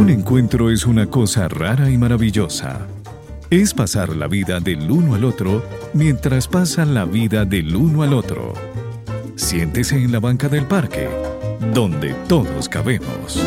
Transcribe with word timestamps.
Un 0.00 0.08
encuentro 0.08 0.70
es 0.70 0.86
una 0.86 1.08
cosa 1.10 1.46
rara 1.46 1.90
y 1.90 1.98
maravillosa. 1.98 2.86
Es 3.50 3.74
pasar 3.74 4.16
la 4.16 4.28
vida 4.28 4.58
del 4.58 4.90
uno 4.90 5.14
al 5.14 5.24
otro 5.24 5.62
mientras 5.92 6.48
pasan 6.48 6.94
la 6.94 7.04
vida 7.04 7.44
del 7.44 7.76
uno 7.76 8.02
al 8.02 8.14
otro. 8.14 8.54
Siéntese 9.36 9.96
en 10.02 10.10
la 10.10 10.18
banca 10.18 10.48
del 10.48 10.64
parque, 10.64 11.06
donde 11.74 12.14
todos 12.28 12.66
cabemos. 12.66 13.44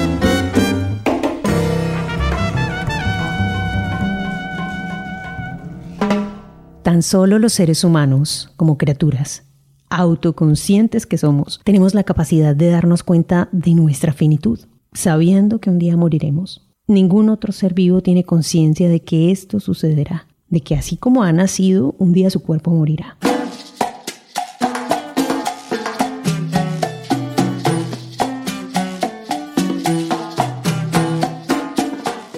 Tan 6.84 7.02
solo 7.02 7.40
los 7.40 7.54
seres 7.54 7.84
humanos, 7.84 8.54
como 8.58 8.78
criaturas, 8.78 9.42
autoconscientes 9.90 11.08
que 11.08 11.18
somos, 11.18 11.62
tenemos 11.64 11.96
la 11.96 12.04
capacidad 12.04 12.56
de 12.56 12.70
darnos 12.70 13.02
cuenta 13.02 13.50
de 13.52 13.74
nuestra 13.74 14.14
finitud, 14.14 14.60
sabiendo 14.94 15.60
que 15.60 15.70
un 15.70 15.80
día 15.80 15.98
moriremos. 15.98 16.68
Ningún 16.88 17.30
otro 17.30 17.54
ser 17.54 17.74
vivo 17.74 18.02
tiene 18.02 18.24
conciencia 18.24 18.90
de 18.90 19.02
que 19.02 19.32
esto 19.32 19.60
sucederá, 19.60 20.28
de 20.50 20.62
que 20.62 20.76
así 20.76 20.98
como 20.98 21.24
ha 21.24 21.32
nacido, 21.32 21.96
un 21.98 22.12
día 22.14 22.30
su 22.30 22.42
cuerpo 22.42 22.72
morirá. 22.72 23.18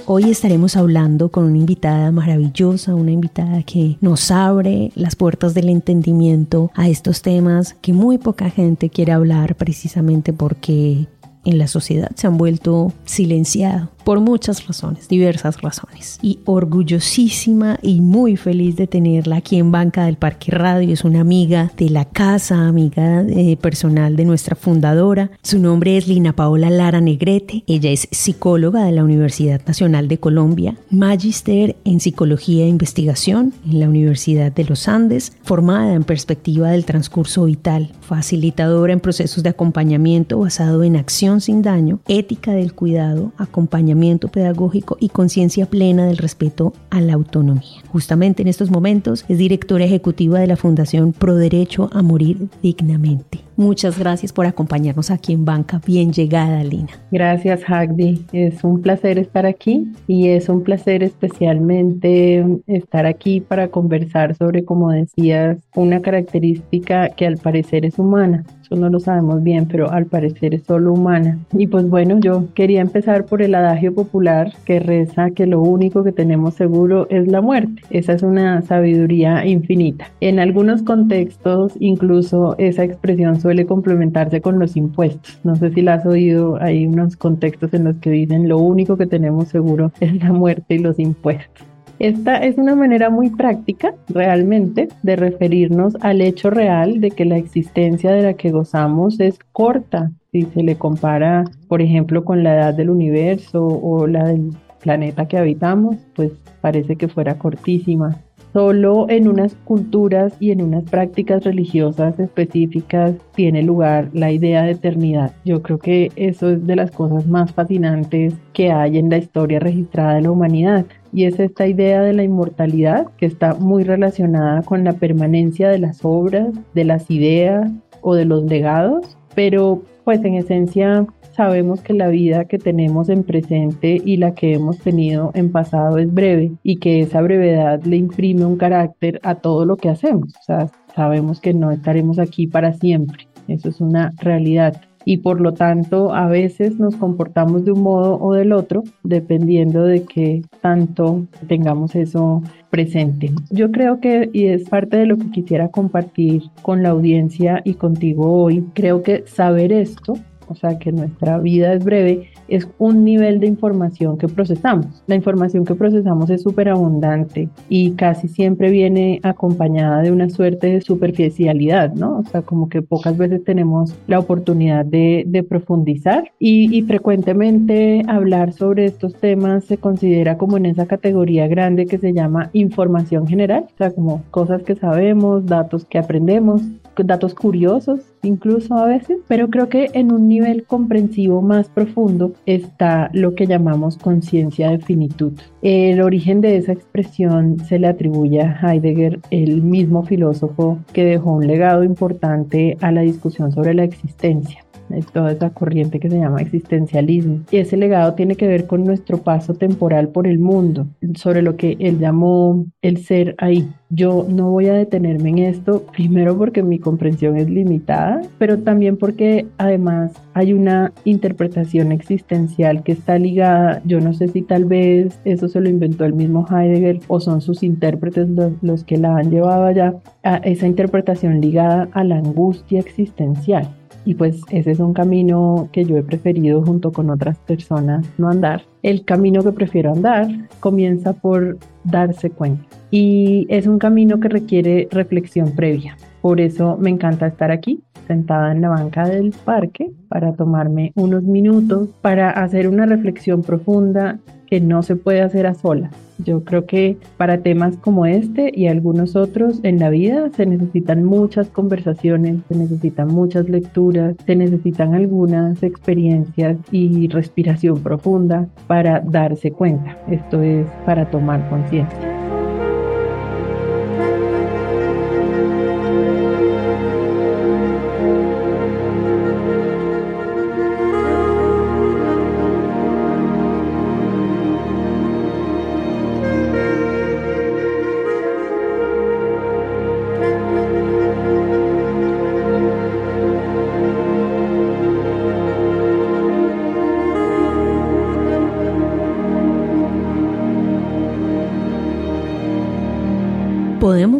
Hoy 0.07 0.29
estaremos 0.29 0.77
hablando 0.77 1.29
con 1.29 1.45
una 1.45 1.57
invitada 1.57 2.11
maravillosa, 2.11 2.93
una 2.93 3.11
invitada 3.11 3.63
que 3.63 3.97
nos 4.01 4.29
abre 4.29 4.91
las 4.93 5.15
puertas 5.15 5.55
del 5.55 5.67
entendimiento 5.67 6.71
a 6.75 6.87
estos 6.87 7.23
temas 7.23 7.73
que 7.81 7.91
muy 7.91 8.19
poca 8.19 8.51
gente 8.51 8.91
quiere 8.91 9.13
hablar 9.13 9.55
precisamente 9.55 10.31
porque 10.31 11.07
en 11.45 11.57
la 11.57 11.67
sociedad 11.67 12.11
se 12.15 12.27
han 12.27 12.37
vuelto 12.37 12.91
silenciados 13.05 13.89
por 14.05 14.21
muchas 14.21 14.65
razones, 14.67 15.09
diversas 15.09 15.61
razones. 15.61 16.19
Y 16.21 16.39
orgullosísima 16.45 17.79
y 17.81 17.99
muy 18.01 18.37
feliz 18.37 18.75
de 18.77 18.87
tenerla 18.87 19.37
aquí 19.37 19.57
en 19.57 19.71
Banca 19.71 20.05
del 20.05 20.15
Parque 20.15 20.51
Radio. 20.51 20.93
Es 20.93 21.03
una 21.03 21.21
amiga 21.21 21.71
de 21.75 21.89
la 21.89 22.05
casa, 22.05 22.67
amiga 22.67 23.23
eh, 23.23 23.57
personal 23.57 24.15
de 24.15 24.25
nuestra 24.25 24.55
fundadora. 24.55 25.31
Su 25.41 25.59
nombre 25.59 25.97
es 25.97 26.07
Lina 26.07 26.33
Paola 26.35 26.69
Lara 26.69 27.01
Negrete. 27.01 27.63
Ella 27.65 27.89
es 27.89 28.07
psicóloga 28.11 28.85
de 28.85 28.91
la 28.91 29.03
Universidad 29.03 29.61
Nacional 29.65 30.07
de 30.07 30.19
Colombia, 30.19 30.77
magister 30.91 31.75
en 31.83 31.99
psicología 31.99 32.65
e 32.65 32.69
investigación 32.69 33.53
en 33.65 33.79
la 33.79 33.89
Universidad 33.89 34.51
de 34.51 34.65
los 34.65 34.87
Andes, 34.87 35.33
formada 35.41 35.95
en 35.95 36.03
perspectiva 36.03 36.69
del 36.69 36.85
transcurso 36.85 37.45
vital, 37.45 37.91
facilitadora 38.01 38.93
en 38.93 38.99
procesos 38.99 39.41
de 39.41 39.49
acompañamiento 39.49 40.37
basado 40.37 40.83
en 40.83 40.95
acción 40.95 41.41
sin 41.41 41.63
daño, 41.63 41.99
ética 42.07 42.51
del 42.51 42.73
cuidado, 42.73 43.31
acompañamiento 43.37 43.94
pedagógico 44.27 44.97
y 44.99 45.09
conciencia 45.09 45.65
plena 45.65 46.05
del 46.05 46.17
respeto 46.17 46.73
a 46.89 47.01
la 47.01 47.13
autonomía. 47.13 47.81
Justamente 47.89 48.41
en 48.41 48.47
estos 48.47 48.69
momentos 48.69 49.25
es 49.27 49.37
directora 49.37 49.85
ejecutiva 49.85 50.39
de 50.39 50.47
la 50.47 50.57
Fundación 50.57 51.13
Pro 51.13 51.35
Derecho 51.35 51.89
a 51.93 52.01
Morir 52.01 52.49
Dignamente. 52.61 53.39
Muchas 53.57 53.97
gracias 53.97 54.33
por 54.33 54.45
acompañarnos 54.45 55.11
aquí 55.11 55.31
en 55.31 55.45
Banca. 55.45 55.79
Bien 55.85 56.11
llegada, 56.11 56.61
Lina. 56.63 56.89
Gracias, 57.09 57.61
Hagdi. 57.65 58.25
Es 58.33 58.65
un 58.65 58.81
placer 58.81 59.17
estar 59.17 59.45
aquí 59.45 59.87
y 60.07 60.27
es 60.27 60.49
un 60.49 60.61
placer 60.61 61.03
especialmente 61.03 62.45
estar 62.67 63.05
aquí 63.05 63.39
para 63.39 63.69
conversar 63.69 64.35
sobre, 64.35 64.65
como 64.65 64.91
decías, 64.91 65.57
una 65.73 66.01
característica 66.01 67.09
que 67.09 67.25
al 67.25 67.37
parecer 67.37 67.85
es 67.85 67.97
humana. 67.97 68.43
Eso 68.65 68.75
no 68.75 68.89
lo 68.89 68.99
sabemos 68.99 69.43
bien, 69.43 69.67
pero 69.67 69.91
al 69.91 70.07
parecer 70.07 70.55
es 70.55 70.63
solo 70.63 70.93
humana. 70.93 71.37
Y 71.53 71.67
pues 71.67 71.87
bueno, 71.87 72.19
yo 72.19 72.45
quería 72.55 72.81
empezar 72.81 73.25
por 73.25 73.43
el 73.43 73.53
adagio 73.53 73.93
popular 73.93 74.53
que 74.65 74.79
reza 74.79 75.29
que 75.29 75.45
lo 75.45 75.61
único 75.61 76.03
que 76.03 76.11
tenemos 76.11 76.55
seguro 76.55 77.05
es 77.11 77.27
la 77.27 77.41
muerte. 77.41 77.83
Esa 77.91 78.13
es 78.13 78.23
una 78.23 78.63
sabiduría 78.63 79.45
infinita. 79.45 80.07
En 80.19 80.39
algunos 80.39 80.81
contextos, 80.81 81.73
incluso 81.79 82.55
esa 82.57 82.83
expresión 82.83 83.39
suele 83.39 83.67
complementarse 83.67 84.41
con 84.41 84.57
los 84.57 84.75
impuestos. 84.75 85.39
No 85.43 85.55
sé 85.55 85.69
si 85.69 85.83
la 85.83 85.95
has 85.95 86.05
oído, 86.07 86.57
hay 86.59 86.87
unos 86.87 87.17
contextos 87.17 87.71
en 87.75 87.83
los 87.83 87.97
que 87.97 88.09
dicen 88.09 88.49
lo 88.49 88.57
único 88.57 88.97
que 88.97 89.05
tenemos 89.05 89.49
seguro 89.49 89.91
es 89.99 90.15
la 90.23 90.33
muerte 90.33 90.73
y 90.73 90.79
los 90.79 90.97
impuestos. 90.97 91.74
Esta 91.99 92.37
es 92.37 92.57
una 92.57 92.75
manera 92.75 93.09
muy 93.09 93.29
práctica, 93.29 93.93
realmente, 94.09 94.89
de 95.01 95.15
referirnos 95.15 95.95
al 96.01 96.21
hecho 96.21 96.49
real 96.49 96.99
de 96.99 97.11
que 97.11 97.23
la 97.23 97.37
existencia 97.37 98.11
de 98.11 98.23
la 98.23 98.33
que 98.33 98.51
gozamos 98.51 99.19
es 99.21 99.39
corta 99.53 100.11
si 100.31 100.41
se 100.41 100.63
le 100.63 100.77
compara, 100.77 101.45
por 101.69 101.81
ejemplo, 101.81 102.25
con 102.25 102.43
la 102.43 102.55
edad 102.55 102.73
del 102.73 102.89
universo 102.89 103.65
o 103.65 104.07
la 104.07 104.25
del 104.25 104.51
planeta 104.81 105.27
que 105.27 105.37
habitamos, 105.37 105.95
pues 106.13 106.33
parece 106.59 106.97
que 106.97 107.07
fuera 107.07 107.37
cortísima. 107.37 108.17
Solo 108.55 109.09
en 109.09 109.27
unas 109.27 109.53
culturas 109.65 110.33
y 110.39 110.51
en 110.51 110.61
unas 110.61 110.85
prácticas 110.85 111.43
religiosas 111.43 112.17
específicas 112.17 113.13
tiene 113.35 113.61
lugar 113.61 114.07
la 114.13 114.31
idea 114.31 114.63
de 114.63 114.71
eternidad. 114.71 115.33
Yo 115.43 115.61
creo 115.61 115.77
que 115.77 116.09
eso 116.15 116.51
es 116.51 116.65
de 116.65 116.77
las 116.77 116.89
cosas 116.89 117.27
más 117.27 117.51
fascinantes 117.51 118.33
que 118.53 118.71
hay 118.71 118.97
en 118.97 119.09
la 119.09 119.17
historia 119.17 119.59
registrada 119.59 120.13
de 120.13 120.21
la 120.21 120.31
humanidad. 120.31 120.85
Y 121.11 121.25
es 121.25 121.37
esta 121.37 121.67
idea 121.67 122.01
de 122.01 122.13
la 122.13 122.23
inmortalidad 122.23 123.07
que 123.17 123.25
está 123.25 123.55
muy 123.55 123.83
relacionada 123.83 124.61
con 124.61 124.85
la 124.85 124.93
permanencia 124.93 125.67
de 125.67 125.79
las 125.79 126.05
obras, 126.05 126.47
de 126.73 126.85
las 126.85 127.11
ideas 127.11 127.69
o 127.99 128.15
de 128.15 128.23
los 128.23 128.45
legados, 128.45 129.17
pero 129.35 129.81
pues 130.05 130.23
en 130.23 130.35
esencia 130.35 131.05
sabemos 131.35 131.81
que 131.81 131.93
la 131.93 132.07
vida 132.07 132.45
que 132.45 132.57
tenemos 132.57 133.09
en 133.09 133.23
presente 133.23 134.01
y 134.03 134.17
la 134.17 134.33
que 134.33 134.53
hemos 134.53 134.79
tenido 134.79 135.31
en 135.33 135.51
pasado 135.51 135.97
es 135.97 136.11
breve 136.13 136.53
y 136.63 136.77
que 136.77 137.01
esa 137.01 137.21
brevedad 137.21 137.83
le 137.83 137.97
imprime 137.97 138.45
un 138.45 138.57
carácter 138.57 139.19
a 139.23 139.35
todo 139.35 139.65
lo 139.65 139.75
que 139.75 139.89
hacemos. 139.89 140.33
O 140.39 140.43
sea, 140.43 140.69
sabemos 140.95 141.41
que 141.41 141.53
no 141.53 141.71
estaremos 141.71 142.19
aquí 142.19 142.47
para 142.47 142.73
siempre. 142.73 143.27
Eso 143.47 143.69
es 143.69 143.81
una 143.81 144.13
realidad. 144.17 144.81
Y 145.07 145.17
por 145.17 145.39
lo 145.39 145.53
tanto, 145.53 146.15
a 146.15 146.27
veces 146.27 146.79
nos 146.79 146.95
comportamos 146.95 147.63
de 147.63 147.71
un 147.73 147.83
modo 147.83 148.17
o 148.19 148.33
del 148.33 148.51
otro, 148.51 148.83
dependiendo 149.03 149.83
de 149.83 150.03
qué 150.03 150.41
tanto 150.61 151.27
tengamos 151.47 151.95
eso 151.95 152.41
presente. 152.71 153.31
Yo 153.51 153.71
creo 153.71 153.99
que, 153.99 154.31
y 154.33 154.45
es 154.45 154.67
parte 154.67 154.97
de 154.97 155.05
lo 155.05 155.17
que 155.17 155.29
quisiera 155.29 155.67
compartir 155.67 156.41
con 156.63 156.81
la 156.81 156.89
audiencia 156.89 157.61
y 157.63 157.75
contigo 157.75 158.31
hoy, 158.41 158.65
creo 158.73 159.03
que 159.03 159.23
saber 159.27 159.71
esto 159.71 160.15
o 160.47 160.55
sea 160.55 160.77
que 160.77 160.91
nuestra 160.91 161.37
vida 161.39 161.73
es 161.73 161.83
breve, 161.83 162.29
es 162.47 162.67
un 162.77 163.03
nivel 163.03 163.39
de 163.39 163.47
información 163.47 164.17
que 164.17 164.27
procesamos. 164.27 165.03
La 165.07 165.15
información 165.15 165.65
que 165.65 165.75
procesamos 165.75 166.29
es 166.29 166.43
súper 166.43 166.69
abundante 166.69 167.49
y 167.69 167.91
casi 167.91 168.27
siempre 168.27 168.69
viene 168.69 169.19
acompañada 169.23 170.01
de 170.01 170.11
una 170.11 170.29
suerte 170.29 170.67
de 170.67 170.81
superficialidad, 170.81 171.93
¿no? 171.93 172.19
O 172.19 172.23
sea, 172.23 172.41
como 172.41 172.69
que 172.69 172.81
pocas 172.81 173.17
veces 173.17 173.43
tenemos 173.43 173.95
la 174.07 174.19
oportunidad 174.19 174.85
de, 174.85 175.25
profundizar 175.47 176.31
y, 176.39 176.75
y 176.75 176.81
frecuentemente 176.83 178.03
hablar 178.07 178.53
sobre 178.53 178.85
estos 178.85 179.13
temas 179.15 179.65
se 179.65 179.77
considera 179.77 180.37
como 180.37 180.57
en 180.57 180.65
esa 180.65 180.85
categoría 180.85 181.47
grande 181.47 181.85
que 181.85 181.97
se 181.97 182.13
llama 182.13 182.49
información 182.53 183.27
general, 183.27 183.65
o 183.73 183.77
sea, 183.77 183.91
como 183.91 184.23
cosas 184.31 184.63
que 184.63 184.75
sabemos, 184.75 185.45
datos 185.45 185.85
que 185.85 185.97
aprendemos, 185.97 186.61
datos 187.03 187.33
curiosos 187.33 188.01
incluso 188.23 188.75
a 188.75 188.85
veces, 188.85 189.19
pero 189.27 189.49
creo 189.49 189.69
que 189.69 189.89
en 189.93 190.11
un 190.11 190.27
nivel 190.27 190.63
comprensivo 190.63 191.41
más 191.41 191.69
profundo 191.69 192.33
está 192.45 193.09
lo 193.13 193.35
que 193.35 193.47
llamamos 193.47 193.97
conciencia 193.97 194.71
de 194.71 194.79
finitud. 194.79 195.33
El 195.61 196.01
origen 196.01 196.41
de 196.41 196.57
esa 196.57 196.73
expresión 196.73 197.59
se 197.59 197.79
le 197.79 197.87
atribuye 197.87 198.41
a 198.41 198.59
Heidegger, 198.61 199.19
el 199.31 199.61
mismo 199.61 200.03
filósofo 200.03 200.79
que 200.93 201.05
dejó 201.05 201.33
un 201.33 201.47
legado 201.47 201.83
importante 201.83 202.77
a 202.81 202.91
la 202.91 203.01
discusión 203.01 203.51
sobre 203.51 203.73
la 203.73 203.83
existencia 203.83 204.64
toda 205.13 205.31
esa 205.31 205.49
corriente 205.49 205.99
que 205.99 206.09
se 206.09 206.19
llama 206.19 206.41
existencialismo. 206.41 207.41
Y 207.51 207.57
ese 207.57 207.77
legado 207.77 208.13
tiene 208.13 208.35
que 208.35 208.47
ver 208.47 208.67
con 208.67 208.83
nuestro 208.83 209.19
paso 209.19 209.53
temporal 209.53 210.09
por 210.09 210.27
el 210.27 210.39
mundo, 210.39 210.87
sobre 211.15 211.41
lo 211.41 211.55
que 211.55 211.77
él 211.79 211.99
llamó 211.99 212.65
el 212.81 212.97
ser 212.97 213.35
ahí. 213.37 213.67
Yo 213.89 214.25
no 214.27 214.49
voy 214.49 214.67
a 214.67 214.73
detenerme 214.73 215.29
en 215.29 215.37
esto, 215.39 215.83
primero 215.93 216.37
porque 216.37 216.63
mi 216.63 216.79
comprensión 216.79 217.37
es 217.37 217.49
limitada, 217.49 218.21
pero 218.37 218.59
también 218.59 218.97
porque 218.97 219.45
además 219.57 220.11
hay 220.33 220.53
una 220.53 220.91
interpretación 221.05 221.91
existencial 221.91 222.83
que 222.83 222.93
está 222.93 223.19
ligada, 223.19 223.81
yo 223.85 224.01
no 224.01 224.13
sé 224.13 224.27
si 224.27 224.41
tal 224.41 224.65
vez 224.65 225.19
eso 225.23 225.47
se 225.47 225.61
lo 225.61 225.69
inventó 225.69 226.03
el 226.03 226.13
mismo 226.13 226.45
Heidegger 226.49 226.99
o 227.07 227.19
son 227.19 227.41
sus 227.41 227.63
intérpretes 227.63 228.27
los, 228.29 228.51
los 228.61 228.83
que 228.83 228.97
la 228.97 229.17
han 229.17 229.29
llevado 229.29 229.65
allá, 229.65 229.93
a 230.23 230.37
esa 230.37 230.67
interpretación 230.67 231.39
ligada 231.39 231.87
a 231.93 232.03
la 232.03 232.17
angustia 232.17 232.79
existencial 232.79 233.69
y 234.05 234.15
pues 234.15 234.41
ese 234.51 234.71
es 234.71 234.79
un 234.79 234.93
camino 234.93 235.67
que 235.71 235.83
yo 235.83 235.97
he 235.97 236.03
preferido 236.03 236.61
junto 236.63 236.91
con 236.91 237.09
otras 237.09 237.37
personas 237.39 238.05
no 238.17 238.29
andar. 238.29 238.63
El 238.83 239.03
camino 239.03 239.43
que 239.43 239.51
prefiero 239.51 239.91
andar 239.91 240.27
comienza 240.59 241.13
por 241.13 241.57
darse 241.83 242.29
cuenta 242.29 242.63
y 242.91 243.47
es 243.49 243.67
un 243.67 243.79
camino 243.79 244.19
que 244.19 244.29
requiere 244.29 244.87
reflexión 244.91 245.51
previa. 245.51 245.97
Por 246.21 246.39
eso 246.39 246.77
me 246.77 246.89
encanta 246.89 247.27
estar 247.27 247.51
aquí, 247.51 247.81
sentada 248.07 248.51
en 248.51 248.61
la 248.61 248.69
banca 248.69 249.07
del 249.07 249.33
parque 249.43 249.91
para 250.07 250.33
tomarme 250.33 250.91
unos 250.95 251.23
minutos 251.23 251.89
para 252.01 252.29
hacer 252.29 252.67
una 252.67 252.85
reflexión 252.85 253.41
profunda 253.41 254.19
que 254.45 254.61
no 254.61 254.83
se 254.83 254.95
puede 254.95 255.21
hacer 255.21 255.47
a 255.47 255.53
solas. 255.53 255.91
Yo 256.17 256.43
creo 256.43 256.65
que 256.65 256.97
para 257.17 257.39
temas 257.39 257.75
como 257.77 258.05
este 258.05 258.51
y 258.53 258.67
algunos 258.67 259.15
otros 259.15 259.59
en 259.63 259.79
la 259.79 259.89
vida 259.89 260.29
se 260.35 260.45
necesitan 260.45 261.03
muchas 261.03 261.49
conversaciones, 261.49 262.37
se 262.47 262.57
necesitan 262.57 263.09
muchas 263.09 263.49
lecturas, 263.49 264.15
se 264.25 264.35
necesitan 264.35 264.95
algunas 264.95 265.61
experiencias 265.61 266.57
y 266.71 267.07
respiración 267.09 267.81
profunda 267.81 268.47
para 268.67 269.01
darse 269.01 269.51
cuenta. 269.51 269.97
Esto 270.09 270.41
es 270.41 270.67
para 270.85 271.09
tomar 271.09 271.49
conciencia. 271.49 272.24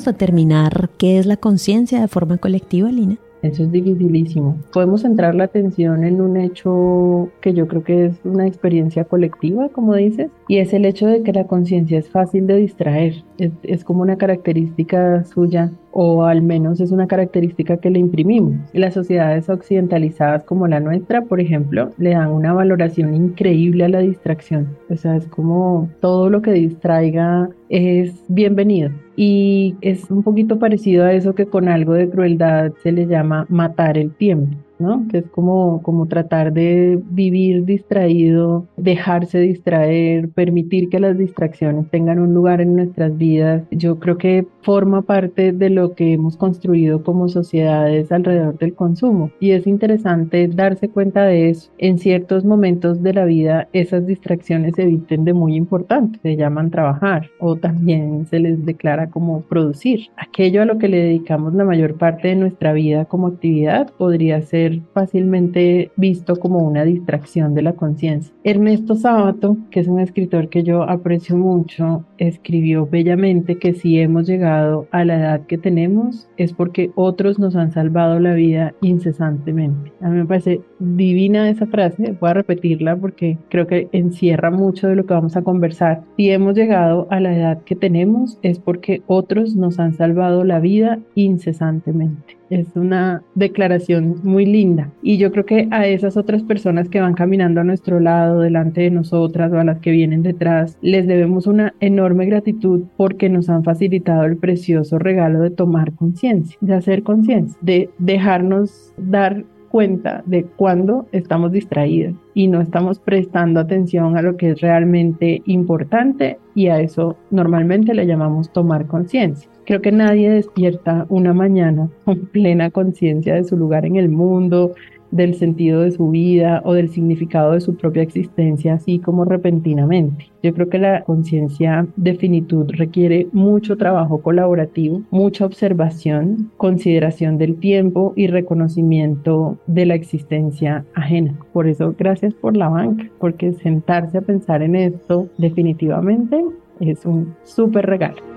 ¿Podemos 0.05 0.19
determinar 0.19 0.89
qué 0.99 1.17
es 1.17 1.25
la 1.25 1.35
conciencia 1.35 1.99
de 1.99 2.07
forma 2.07 2.37
colectiva, 2.37 2.91
Lina? 2.91 3.17
Eso 3.41 3.63
es 3.63 3.71
dificilísimo. 3.71 4.55
Podemos 4.71 5.01
centrar 5.01 5.33
la 5.33 5.45
atención 5.45 6.03
en 6.03 6.21
un 6.21 6.37
hecho 6.37 7.29
que 7.41 7.53
yo 7.53 7.67
creo 7.67 7.83
que 7.83 8.05
es 8.05 8.13
una 8.23 8.45
experiencia 8.45 9.05
colectiva, 9.05 9.69
como 9.69 9.95
dices, 9.95 10.29
y 10.47 10.57
es 10.57 10.73
el 10.73 10.85
hecho 10.85 11.07
de 11.07 11.23
que 11.23 11.33
la 11.33 11.47
conciencia 11.47 11.97
es 11.97 12.07
fácil 12.07 12.45
de 12.45 12.57
distraer. 12.57 13.23
Es, 13.63 13.83
como 13.83 14.03
una 14.03 14.17
característica 14.17 15.23
suya 15.25 15.71
o 15.97 16.25
al 16.25 16.41
menos 16.41 16.81
es 16.81 16.91
una 16.91 17.07
característica 17.07 17.77
que 17.77 17.89
le 17.89 17.99
imprimimos. 17.99 18.57
Las 18.73 18.93
sociedades 18.93 19.47
occidentalizadas 19.47 20.43
como 20.43 20.67
la 20.67 20.81
nuestra, 20.81 21.21
por 21.21 21.39
ejemplo, 21.39 21.91
le 21.97 22.09
dan 22.09 22.31
una 22.31 22.51
valoración 22.51 23.15
increíble 23.15 23.85
a 23.85 23.89
la 23.89 23.99
distracción. 23.99 24.77
O 24.89 24.97
sea, 24.97 25.15
es 25.15 25.25
como 25.27 25.89
todo 26.01 26.29
lo 26.29 26.41
que 26.41 26.51
distraiga 26.51 27.49
es 27.69 28.13
bienvenido. 28.27 28.91
Y 29.15 29.75
es 29.79 30.11
un 30.11 30.21
poquito 30.21 30.59
parecido 30.59 31.05
a 31.05 31.13
eso 31.13 31.33
que 31.33 31.45
con 31.45 31.69
algo 31.69 31.93
de 31.93 32.09
crueldad 32.09 32.73
se 32.83 32.91
le 32.91 33.07
llama 33.07 33.45
matar 33.47 33.97
el 33.97 34.11
tiempo. 34.11 34.57
¿No? 34.79 35.05
Que 35.09 35.19
es 35.19 35.25
como, 35.27 35.81
como 35.81 36.07
tratar 36.07 36.53
de 36.53 36.99
vivir 37.09 37.65
distraído, 37.65 38.65
dejarse 38.77 39.39
distraer, 39.39 40.29
permitir 40.29 40.89
que 40.89 40.99
las 40.99 41.17
distracciones 41.17 41.89
tengan 41.89 42.19
un 42.19 42.33
lugar 42.33 42.61
en 42.61 42.75
nuestras 42.75 43.17
vidas. 43.17 43.63
Yo 43.71 43.99
creo 43.99 44.17
que 44.17 44.47
forma 44.61 45.01
parte 45.01 45.51
de 45.51 45.69
lo 45.69 45.93
que 45.93 46.13
hemos 46.13 46.37
construido 46.37 47.03
como 47.03 47.29
sociedades 47.29 48.11
alrededor 48.11 48.57
del 48.57 48.73
consumo. 48.73 49.31
Y 49.39 49.51
es 49.51 49.67
interesante 49.67 50.47
darse 50.47 50.89
cuenta 50.89 51.23
de 51.23 51.49
eso. 51.49 51.71
En 51.77 51.97
ciertos 51.97 52.45
momentos 52.45 53.03
de 53.03 53.13
la 53.13 53.25
vida, 53.25 53.67
esas 53.73 54.05
distracciones 54.05 54.73
se 54.75 54.83
eviten 54.83 55.25
de 55.25 55.33
muy 55.33 55.55
importantes. 55.55 56.21
Se 56.21 56.35
llaman 56.35 56.71
trabajar 56.71 57.29
o 57.39 57.55
también 57.55 58.25
se 58.27 58.39
les 58.39 58.65
declara 58.65 59.09
como 59.09 59.41
producir. 59.41 60.07
Aquello 60.17 60.61
a 60.61 60.65
lo 60.65 60.77
que 60.77 60.87
le 60.87 60.97
dedicamos 60.97 61.53
la 61.53 61.65
mayor 61.65 61.95
parte 61.95 62.29
de 62.29 62.35
nuestra 62.35 62.73
vida 62.73 63.05
como 63.05 63.27
actividad 63.27 63.91
podría 63.97 64.41
ser 64.41 64.64
fácilmente 64.93 65.91
visto 65.95 66.35
como 66.35 66.59
una 66.59 66.83
distracción 66.83 67.53
de 67.53 67.61
la 67.61 67.73
conciencia. 67.73 68.33
Ernesto 68.43 68.95
Sábato, 68.95 69.57
que 69.71 69.79
es 69.79 69.87
un 69.87 69.99
escritor 69.99 70.49
que 70.49 70.63
yo 70.63 70.83
aprecio 70.83 71.37
mucho, 71.37 72.05
escribió 72.17 72.87
bellamente 72.87 73.57
que 73.57 73.73
si 73.73 73.99
hemos 73.99 74.27
llegado 74.27 74.87
a 74.91 75.05
la 75.05 75.19
edad 75.19 75.41
que 75.45 75.57
tenemos 75.57 76.27
es 76.37 76.53
porque 76.53 76.91
otros 76.95 77.39
nos 77.39 77.55
han 77.55 77.71
salvado 77.71 78.19
la 78.19 78.33
vida 78.33 78.73
incesantemente. 78.81 79.91
A 80.01 80.09
mí 80.09 80.17
me 80.17 80.25
parece 80.25 80.61
divina 80.79 81.49
esa 81.49 81.67
frase, 81.67 82.15
voy 82.19 82.29
a 82.29 82.33
repetirla 82.33 82.95
porque 82.95 83.37
creo 83.49 83.67
que 83.67 83.89
encierra 83.91 84.51
mucho 84.51 84.87
de 84.87 84.95
lo 84.95 85.05
que 85.05 85.13
vamos 85.13 85.35
a 85.35 85.43
conversar. 85.43 86.03
Si 86.17 86.29
hemos 86.29 86.55
llegado 86.55 87.07
a 87.09 87.19
la 87.19 87.35
edad 87.35 87.63
que 87.63 87.75
tenemos 87.75 88.39
es 88.41 88.59
porque 88.59 89.01
otros 89.07 89.55
nos 89.55 89.79
han 89.79 89.93
salvado 89.93 90.43
la 90.43 90.59
vida 90.59 90.99
incesantemente. 91.15 92.37
Es 92.49 92.75
una 92.75 93.23
declaración 93.33 94.21
muy 94.23 94.45
linda. 94.45 94.91
Y 95.01 95.17
yo 95.17 95.31
creo 95.31 95.45
que 95.45 95.67
a 95.71 95.87
esas 95.87 96.17
otras 96.17 96.43
personas 96.43 96.89
que 96.89 97.01
van 97.01 97.13
caminando 97.13 97.61
a 97.61 97.63
nuestro 97.63 97.99
lado, 97.99 98.41
delante 98.41 98.81
de 98.81 98.91
nosotras 98.91 99.51
o 99.51 99.59
a 99.59 99.63
las 99.63 99.79
que 99.79 99.91
vienen 99.91 100.23
detrás, 100.23 100.77
les 100.81 101.07
debemos 101.07 101.47
una 101.47 101.73
enorme 101.79 102.25
gratitud 102.25 102.83
porque 102.97 103.29
nos 103.29 103.49
han 103.49 103.63
facilitado 103.63 104.25
el 104.25 104.37
precioso 104.37 104.99
regalo 104.99 105.41
de 105.41 105.49
tomar 105.49 105.93
conciencia, 105.93 106.57
de 106.61 106.73
hacer 106.73 107.03
conciencia, 107.03 107.57
de 107.61 107.89
dejarnos 107.97 108.93
dar 108.97 109.43
cuenta 109.75 110.23
de 110.25 110.45
cuando 110.45 111.05
estamos 111.11 111.51
distraídos 111.51 112.15
y 112.33 112.47
no 112.47 112.61
estamos 112.61 112.97
prestando 112.97 113.59
atención 113.59 114.15
a 114.15 114.21
lo 114.21 114.37
que 114.37 114.51
es 114.51 114.61
realmente 114.61 115.41
importante 115.47 116.39
y 116.55 116.67
a 116.67 116.79
eso 116.79 117.17
normalmente 117.29 117.93
le 117.93 118.07
llamamos 118.07 118.53
tomar 118.53 118.87
conciencia. 118.87 119.49
Creo 119.65 119.81
que 119.81 119.91
nadie 119.91 120.29
despierta 120.29 121.05
una 121.09 121.33
mañana 121.33 121.89
con 122.05 122.19
plena 122.27 122.71
conciencia 122.71 123.35
de 123.35 123.43
su 123.43 123.57
lugar 123.57 123.85
en 123.85 123.97
el 123.97 124.07
mundo, 124.07 124.75
del 125.11 125.35
sentido 125.35 125.81
de 125.81 125.91
su 125.91 126.09
vida 126.09 126.61
o 126.65 126.73
del 126.73 126.89
significado 126.89 127.53
de 127.53 127.61
su 127.61 127.75
propia 127.75 128.03
existencia, 128.03 128.73
así 128.73 128.99
como 128.99 129.25
repentinamente. 129.25 130.29
Yo 130.43 130.53
creo 130.53 130.69
que 130.69 130.77
la 130.77 131.03
conciencia 131.03 131.87
de 131.95 132.15
finitud 132.15 132.69
requiere 132.73 133.27
mucho 133.31 133.77
trabajo 133.77 134.21
colaborativo, 134.21 135.01
mucha 135.09 135.45
observación, 135.45 136.51
consideración 136.57 137.37
del 137.37 137.57
tiempo 137.57 138.13
y 138.15 138.27
reconocimiento 138.27 139.57
de 139.67 139.85
la 139.85 139.95
existencia 139.95 140.85
ajena. 140.93 141.35
Por 141.53 141.67
eso, 141.67 141.95
gracias 141.97 142.33
por 142.33 142.55
la 142.55 142.69
banca, 142.69 143.09
porque 143.19 143.53
sentarse 143.53 144.19
a 144.19 144.21
pensar 144.21 144.61
en 144.61 144.75
esto 144.75 145.29
definitivamente 145.37 146.43
es 146.79 147.05
un 147.05 147.33
súper 147.43 147.85
regalo. 147.85 148.34